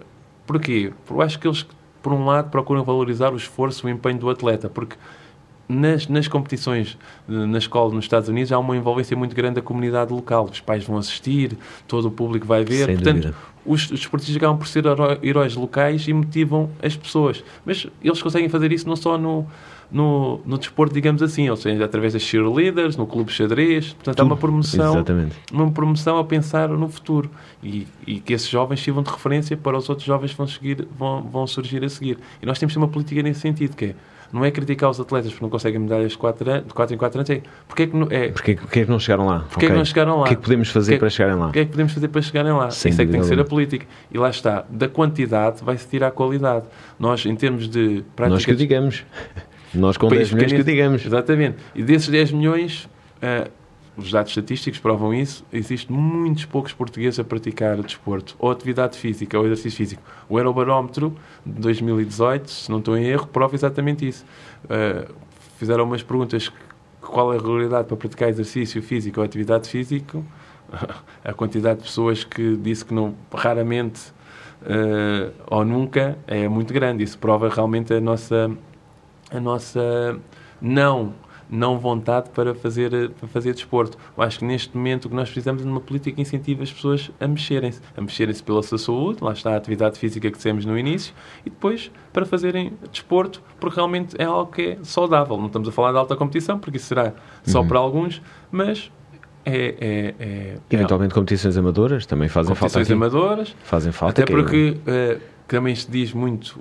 [0.47, 0.91] Porquê?
[1.05, 1.65] Porque eu acho que eles,
[2.01, 4.95] por um lado, procuram valorizar o esforço, o empenho do atleta, porque
[5.71, 6.97] nas, nas competições
[7.27, 10.45] na escola nos Estados Unidos há uma envolvência muito grande da comunidade local.
[10.45, 11.57] Os pais vão assistir,
[11.87, 12.85] todo o público vai ver.
[12.85, 13.35] Sem Portanto, dúvida.
[13.65, 14.83] os, os esportistas acabam por ser
[15.23, 17.43] heróis locais e motivam as pessoas.
[17.65, 19.47] Mas eles conseguem fazer isso não só no,
[19.91, 23.93] no, no desporto, digamos assim, ou seja, através das cheerleaders, no clube xadrez.
[23.93, 24.25] Portanto, Tudo.
[24.25, 25.35] há uma promoção, Exatamente.
[25.51, 27.29] uma promoção a pensar no futuro
[27.61, 30.87] e, e, que esses jovens sirvam de referência para os outros jovens que vão, seguir,
[30.97, 32.17] vão, vão surgir a seguir.
[32.41, 33.95] E nós temos que ter uma política nesse sentido, que é
[34.31, 37.19] não é criticar os atletas porque não conseguem medalhas de 4, de 4 em 4
[37.19, 39.39] anos, é porque é que não, é, porque, porque é que não chegaram lá?
[39.39, 39.67] Porque okay.
[39.67, 40.21] é que não chegaram lá?
[40.21, 41.47] O que é que podemos fazer que, para chegarem lá?
[41.47, 42.71] O que é que podemos fazer para chegarem lá?
[42.71, 43.85] Sem Isso é que tem que ser a política.
[44.11, 46.65] E lá está, da quantidade vai-se tirar a qualidade.
[46.99, 48.35] Nós, em termos de prática...
[48.35, 49.03] Nós que digamos.
[49.73, 51.05] Nós com 10 milhões que digamos.
[51.05, 51.57] Exatamente.
[51.73, 52.89] E desses 10 milhões,
[53.23, 53.49] uh,
[53.97, 59.37] os dados estatísticos provam isso, existem muitos poucos portugueses a praticar desporto, ou atividade física,
[59.37, 60.01] ou exercício físico.
[60.29, 61.15] O Aerobarómetro
[61.45, 64.25] de 2018, se não estou em erro, prova exatamente isso.
[64.65, 65.13] Uh,
[65.57, 66.51] fizeram umas perguntas
[67.01, 70.21] qual é a regularidade para praticar exercício físico ou atividade física.
[71.23, 74.11] A quantidade de pessoas que disse que não, raramente
[74.61, 77.03] uh, ou nunca é muito grande.
[77.03, 78.49] Isso prova realmente a nossa,
[79.29, 80.17] a nossa
[80.61, 81.13] não
[81.51, 83.97] não vontade para fazer, para fazer desporto.
[84.17, 86.63] Eu acho que neste momento o que nós precisamos é de uma política que incentive
[86.63, 87.81] as pessoas a mexerem-se.
[87.95, 91.13] A mexerem-se pela sua saúde, lá está a atividade física que dissemos no início,
[91.45, 95.37] e depois para fazerem desporto, porque realmente é algo que é saudável.
[95.37, 97.67] Não estamos a falar de alta competição, porque isso será só uhum.
[97.67, 98.89] para alguns, mas
[99.43, 102.93] é, é, é, Eventualmente competições amadoras também fazem competições falta.
[102.93, 103.55] Competições amadoras.
[103.63, 104.21] Fazem falta.
[104.21, 106.59] Até porque uh, também se diz muito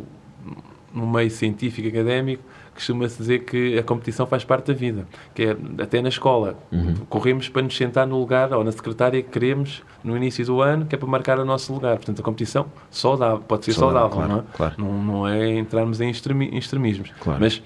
[0.92, 2.42] no meio científico académico
[2.74, 6.58] costuma-se dizer que a competição faz parte da vida, que é até na escola.
[6.72, 6.94] Uhum.
[7.08, 10.86] Corremos para nos sentar no lugar ou na secretária que queremos no início do ano,
[10.86, 11.96] que é para marcar o nosso lugar.
[11.96, 14.56] Portanto, a competição saudável, pode ser saudável, saudável claro, não, é?
[14.56, 14.74] Claro.
[14.78, 17.10] Não, não, é entrarmos em, extremi, em extremismos.
[17.20, 17.40] Claro.
[17.40, 17.62] Mas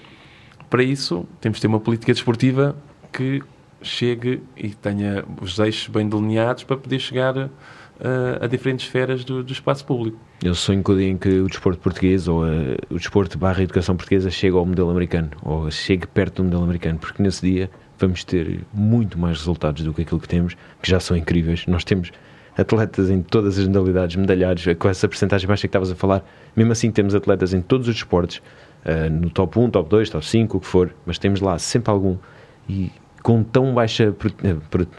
[0.69, 2.75] para isso temos de ter uma política desportiva
[3.11, 3.41] que
[3.81, 7.49] chegue e tenha os eixos bem delineados para poder chegar
[7.99, 10.17] uh, a diferentes esferas do, do, espaço público.
[10.43, 12.43] Eu sonho com o dia em que o desporto português ou
[12.89, 16.99] o desporto barra educação portuguesa chegue ao modelo americano ou chegue perto do modelo americano,
[16.99, 20.99] porque nesse dia vamos ter muito mais resultados do que aquilo que temos, que já
[20.99, 21.65] são incríveis.
[21.67, 22.11] Nós temos
[22.57, 26.23] atletas em todas as modalidades, medalhados, com essa porcentagem baixa que estavas a falar.
[26.55, 28.41] Mesmo assim, temos atletas em todos os desportos,
[28.85, 31.91] uh, no top 1, top 2, top 5, o que for, mas temos lá sempre
[31.91, 32.17] algum.
[32.67, 32.91] E
[33.25, 34.55] com tão baixa eh,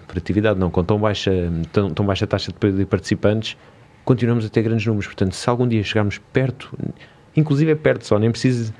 [0.09, 1.31] produtividade, não, com tão baixa,
[1.73, 3.57] tão, tão baixa taxa de participantes,
[4.05, 5.07] continuamos a ter grandes números.
[5.07, 6.77] Portanto, se algum dia chegarmos perto,
[7.37, 8.75] inclusive é perto só, nem preciso,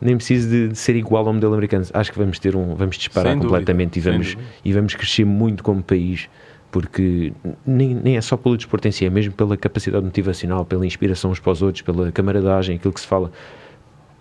[0.00, 2.96] nem preciso de, de, ser igual ao modelo americano, acho que vamos ter um, vamos
[2.96, 6.28] disparar completamente e vamos, e vamos crescer muito como país
[6.72, 7.32] porque
[7.64, 11.30] nem, nem é só pelo desporto em si, é mesmo pela capacidade motivacional, pela inspiração
[11.30, 13.30] uns para os outros, pela camaradagem, aquilo que se fala.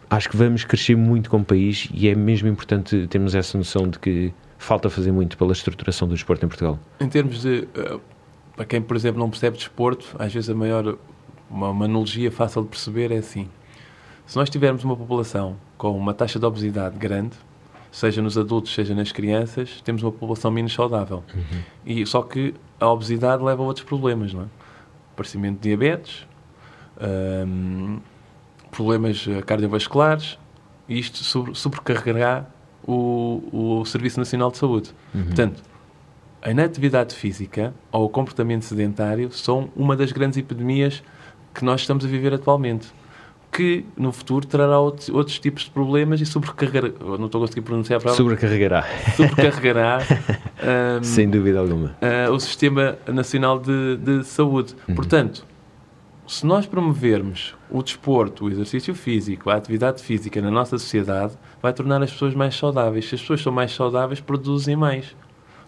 [0.08, 3.98] Acho que vamos crescer muito como país e é mesmo importante termos essa noção de
[3.98, 6.80] que falta fazer muito pela estruturação do desporto em Portugal?
[7.00, 7.68] Em termos de.
[7.76, 8.00] Uh,
[8.56, 10.98] para quem, por exemplo, não percebe desporto, às vezes a maior.
[11.50, 13.48] Uma, uma analogia fácil de perceber é assim:
[14.26, 17.38] se nós tivermos uma população com uma taxa de obesidade grande,
[17.92, 21.24] seja nos adultos, seja nas crianças, temos uma população menos saudável.
[21.34, 21.62] Uhum.
[21.86, 24.46] E, só que a obesidade leva a outros problemas, não é?
[25.14, 26.28] Aparecimento de diabetes,
[27.48, 28.00] um,
[28.70, 30.38] problemas cardiovasculares,
[30.88, 32.46] e isto sobre, sobrecarregará
[32.88, 34.92] o, o Serviço Nacional de Saúde.
[35.14, 35.26] Uhum.
[35.26, 35.62] Portanto,
[36.42, 41.04] a inatividade física ou o comportamento sedentário são uma das grandes epidemias
[41.54, 42.88] que nós estamos a viver atualmente.
[43.52, 46.90] Que no futuro trará outros, outros tipos de problemas e sobrecarregará.
[47.18, 48.24] Não estou a conseguir pronunciar a palavra.
[48.24, 48.86] Sobrecarregará.
[49.16, 50.00] Sobrecarregará.
[51.00, 51.96] um, Sem dúvida alguma.
[52.02, 54.76] Uh, o Sistema Nacional de, de Saúde.
[54.88, 54.96] Uhum.
[54.96, 55.46] Portanto,
[56.28, 61.34] se nós promovermos o desporto, o exercício físico, a atividade física na nossa sociedade,
[61.68, 63.10] vai tornar as pessoas mais saudáveis.
[63.10, 65.14] Se as pessoas são mais saudáveis, produzem mais.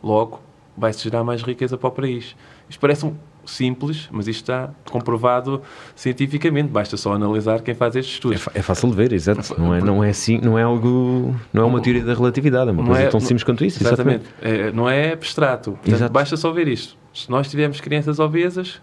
[0.01, 0.39] Logo,
[0.77, 2.37] vai-se gerar mais riqueza para o país.
[2.69, 3.13] Isto parece um,
[3.45, 5.61] simples, mas isto está comprovado
[5.93, 6.69] cientificamente.
[6.69, 8.47] Basta só analisar quem faz estes estudos.
[8.55, 9.59] É, é fácil de ver, exato.
[9.59, 12.71] Não é, não é assim, não é algo, não é uma teoria da relatividade, é
[12.71, 13.83] uma coisa é, tão simples quanto isso.
[13.83, 14.25] Exatamente.
[14.41, 14.69] exatamente.
[14.69, 15.77] É, não é abstrato.
[15.83, 16.95] Portanto, basta só ver isto.
[17.13, 18.79] Se nós tivermos crianças obesas,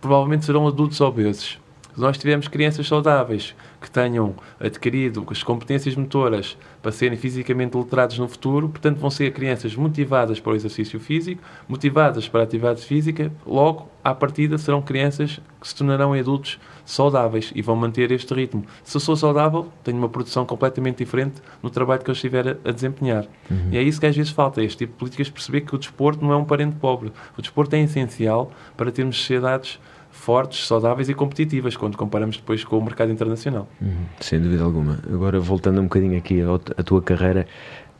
[0.00, 1.60] provavelmente serão adultos obesos.
[1.94, 8.18] Se nós tivermos crianças saudáveis que tenham adquirido as competências motoras para serem fisicamente letrados
[8.18, 12.82] no futuro, portanto, vão ser crianças motivadas para o exercício físico, motivadas para a atividade
[12.82, 18.32] física, logo, à partida, serão crianças que se tornarão adultos saudáveis e vão manter este
[18.32, 18.64] ritmo.
[18.82, 22.70] Se eu sou saudável, tenho uma produção completamente diferente no trabalho que eu estiver a,
[22.72, 23.26] desempenhar.
[23.50, 23.68] Uhum.
[23.72, 26.24] E é isso que às vezes falta, este tipo de políticas, perceber que o desporto
[26.24, 27.12] não é um parente pobre.
[27.36, 29.78] O desporto é essencial para termos sociedades
[30.10, 33.68] fortes, saudáveis e competitivas quando comparamos depois com o mercado internacional.
[33.80, 34.98] Uhum, sem dúvida alguma.
[35.10, 36.40] Agora, voltando um bocadinho aqui
[36.76, 37.46] à, tua carreira,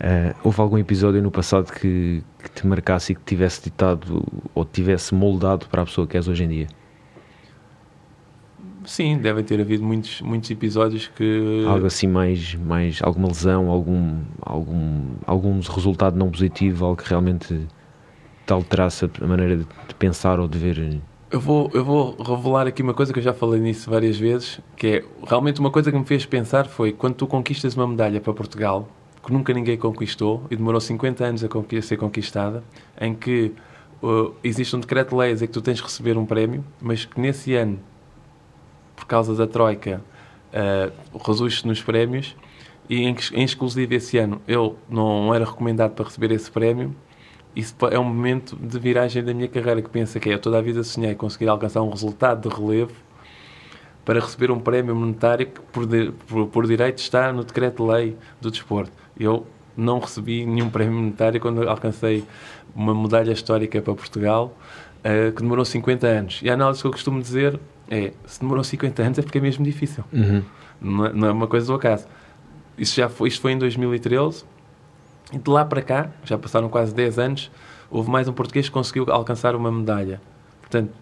[0.01, 4.65] uh, houve algum episódio no passado que, que, te marcasse e que tivesse ditado ou
[4.65, 6.67] tivesse moldado para a pessoa que és hoje em dia?
[8.85, 11.65] Sim, devem ter havido muitos, muitos episódios que.
[11.69, 13.01] Algo assim mais, mais.
[13.03, 17.67] alguma lesão, algum, algum, algum resultado não positivo, algo que realmente
[18.47, 21.01] te alterasse a maneira de pensar ou de ver
[21.31, 24.61] eu vou, eu vou revelar aqui uma coisa que eu já falei nisso várias vezes,
[24.77, 28.21] que é realmente uma coisa que me fez pensar foi quando tu conquistas uma medalha
[28.21, 28.89] para Portugal,
[29.25, 32.65] que nunca ninguém conquistou e demorou 50 anos a ser conquistada,
[33.01, 33.53] em que
[34.03, 37.21] uh, existe um decreto-lei a dizer que tu tens de receber um prémio, mas que
[37.21, 37.79] nesse ano,
[38.97, 40.03] por causa da Troika,
[40.53, 42.37] uh, reduz-se nos prémios
[42.89, 46.93] e em, em exclusivo esse ano eu não era recomendado para receber esse prémio
[47.55, 50.59] isso é um momento de viragem da minha carreira que pensa que é, eu toda
[50.59, 52.93] a vida sonhei conseguir alcançar um resultado de relevo
[54.05, 58.51] para receber um prémio monetário que por, de, por, por direito está no decreto-lei do
[58.51, 58.93] desporto.
[59.19, 59.47] Eu
[59.77, 62.25] não recebi nenhum prémio monetário quando alcancei
[62.75, 64.57] uma medalha histórica para Portugal
[64.99, 66.41] uh, que demorou 50 anos.
[66.43, 67.59] E a análise que eu costumo dizer
[67.91, 70.05] é, se demorou 50 anos é porque é mesmo difícil.
[70.13, 70.43] Uhum.
[70.81, 72.07] Não, é, não, é, uma coisa do acaso.
[72.79, 74.45] Isso já foi, isto foi em 2013
[75.33, 77.51] e de lá para cá, já passaram quase 10 anos,
[77.91, 80.21] houve mais um português que conseguiu alcançar uma medalha.
[80.61, 80.93] Portanto,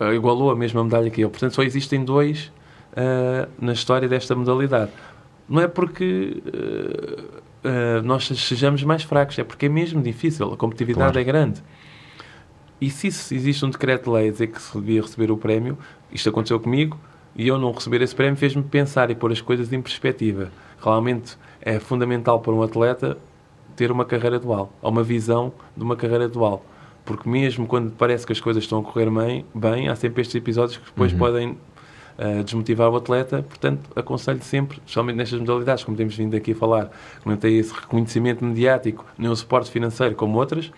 [0.00, 1.30] eh, igualou a mesma medalha que eu.
[1.30, 2.52] Portanto, só existem dois
[2.92, 4.90] uh, na história desta modalidade.
[5.48, 7.22] Não é porque uh,
[7.68, 11.20] uh, nós sejamos mais fracos, é porque é mesmo difícil, a competitividade claro.
[11.20, 11.62] é grande.
[12.80, 15.78] E se existe um decreto-lei a dizer que se devia receber o prémio,
[16.10, 16.98] isto aconteceu comigo,
[17.36, 20.50] e eu não receber esse prémio fez-me pensar e pôr as coisas em perspectiva.
[20.80, 23.16] Realmente é fundamental para um atleta
[23.76, 26.64] ter uma carreira dual, ou uma visão de uma carreira dual.
[27.04, 30.34] Porque mesmo quando parece que as coisas estão a correr bem, bem há sempre estes
[30.34, 31.18] episódios que depois uhum.
[31.18, 31.58] podem
[32.18, 33.42] uh, desmotivar o atleta.
[33.42, 36.90] Portanto, aconselho sempre, especialmente nestas modalidades, como temos vindo aqui a falar,
[37.22, 40.70] que não tem esse reconhecimento mediático, nem o suporte financeiro como outras,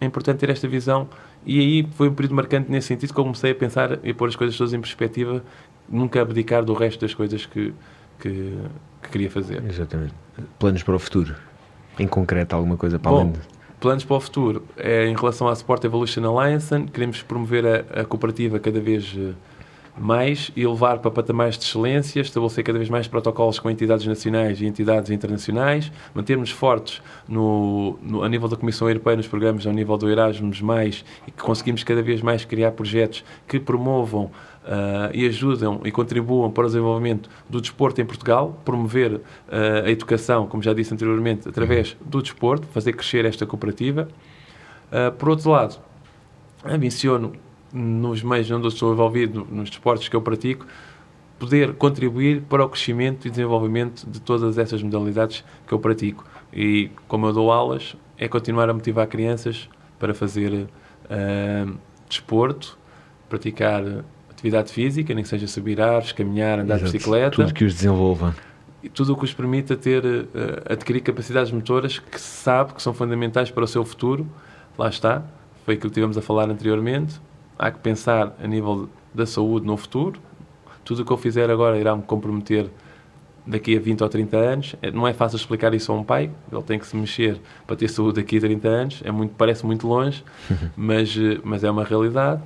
[0.00, 1.08] é importante ter esta visão.
[1.44, 4.28] E aí foi um período marcante nesse sentido que eu comecei a pensar e pôr
[4.28, 5.42] as coisas todas em perspectiva,
[5.88, 7.72] nunca abdicar do resto das coisas que,
[8.22, 8.58] que,
[9.02, 9.62] que queria fazer.
[9.68, 10.14] Exatamente.
[10.58, 11.34] Planos para o futuro?
[11.98, 13.40] Em concreto, alguma coisa para Bom, além de...
[13.80, 14.64] Planos para o futuro.
[14.76, 19.32] É, em relação à Sport Evolution Alliance, queremos promover a, a cooperativa cada vez eh,
[19.98, 24.60] mais e levar para patamares de excelência, estabelecer cada vez mais protocolos com entidades nacionais
[24.60, 29.72] e entidades internacionais, mantermos fortes no, no, a nível da Comissão Europeia nos programas ao
[29.72, 34.30] nível do Erasmus+, mais, e que conseguimos cada vez mais criar projetos que promovam
[34.62, 39.20] Uh, e ajudam e contribuam para o desenvolvimento do desporto em Portugal, promover uh,
[39.84, 44.06] a educação, como já disse anteriormente, através do desporto, fazer crescer esta cooperativa.
[44.86, 45.80] Uh, por outro lado,
[46.64, 47.32] ambiciono
[47.72, 50.64] nos meios onde eu estou envolvido, nos desportos que eu pratico,
[51.40, 56.24] poder contribuir para o crescimento e desenvolvimento de todas essas modalidades que eu pratico.
[56.52, 60.68] E como eu dou aulas, é continuar a motivar crianças para fazer
[62.08, 62.78] desporto,
[63.28, 63.82] praticar
[64.42, 66.90] atividade física, nem que seja subir árvores, caminhar, andar Exato.
[66.90, 67.30] de bicicleta.
[67.30, 68.34] Tudo que os desenvolva.
[68.82, 70.28] E tudo o que os permita ter, uh,
[70.68, 74.26] adquirir capacidades motoras que se sabe que são fundamentais para o seu futuro.
[74.76, 75.22] Lá está,
[75.64, 77.20] foi aquilo que tivemos a falar anteriormente.
[77.56, 80.20] Há que pensar a nível da saúde no futuro.
[80.84, 82.68] Tudo o que eu fizer agora irá me comprometer
[83.46, 84.76] daqui a 20 ou 30 anos.
[84.82, 87.76] É, não é fácil explicar isso a um pai, ele tem que se mexer para
[87.76, 89.02] ter saúde daqui a 30 anos.
[89.04, 90.24] É muito, parece muito longe,
[90.76, 92.42] mas, eh, mas é uma realidade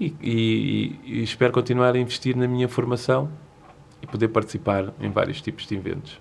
[0.00, 3.28] e, e, e espero continuar a investir na minha formação
[4.02, 6.20] e poder participar em vários tipos de eventos.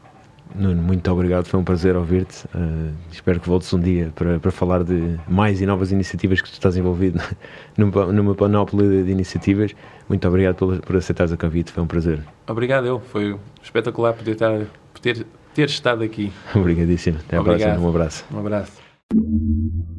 [0.56, 2.46] Nuno, muito obrigado, foi um prazer ouvir-te.
[2.48, 6.50] Uh, espero que voltes um dia para, para falar de mais e novas iniciativas que
[6.50, 7.20] tu estás envolvido
[7.78, 9.76] numa, numa panóplia de iniciativas.
[10.08, 12.24] Muito obrigado por, por aceitares o convite, foi um prazer.
[12.48, 13.00] Obrigado, eu.
[13.00, 14.66] Foi espetacular poder estar,
[15.02, 16.32] ter, ter estado aqui.
[16.56, 17.20] Obrigadíssimo.
[17.20, 17.68] Até à Obrigado.
[17.68, 17.86] próxima.
[17.86, 18.26] Um abraço.
[18.32, 19.97] Um abraço.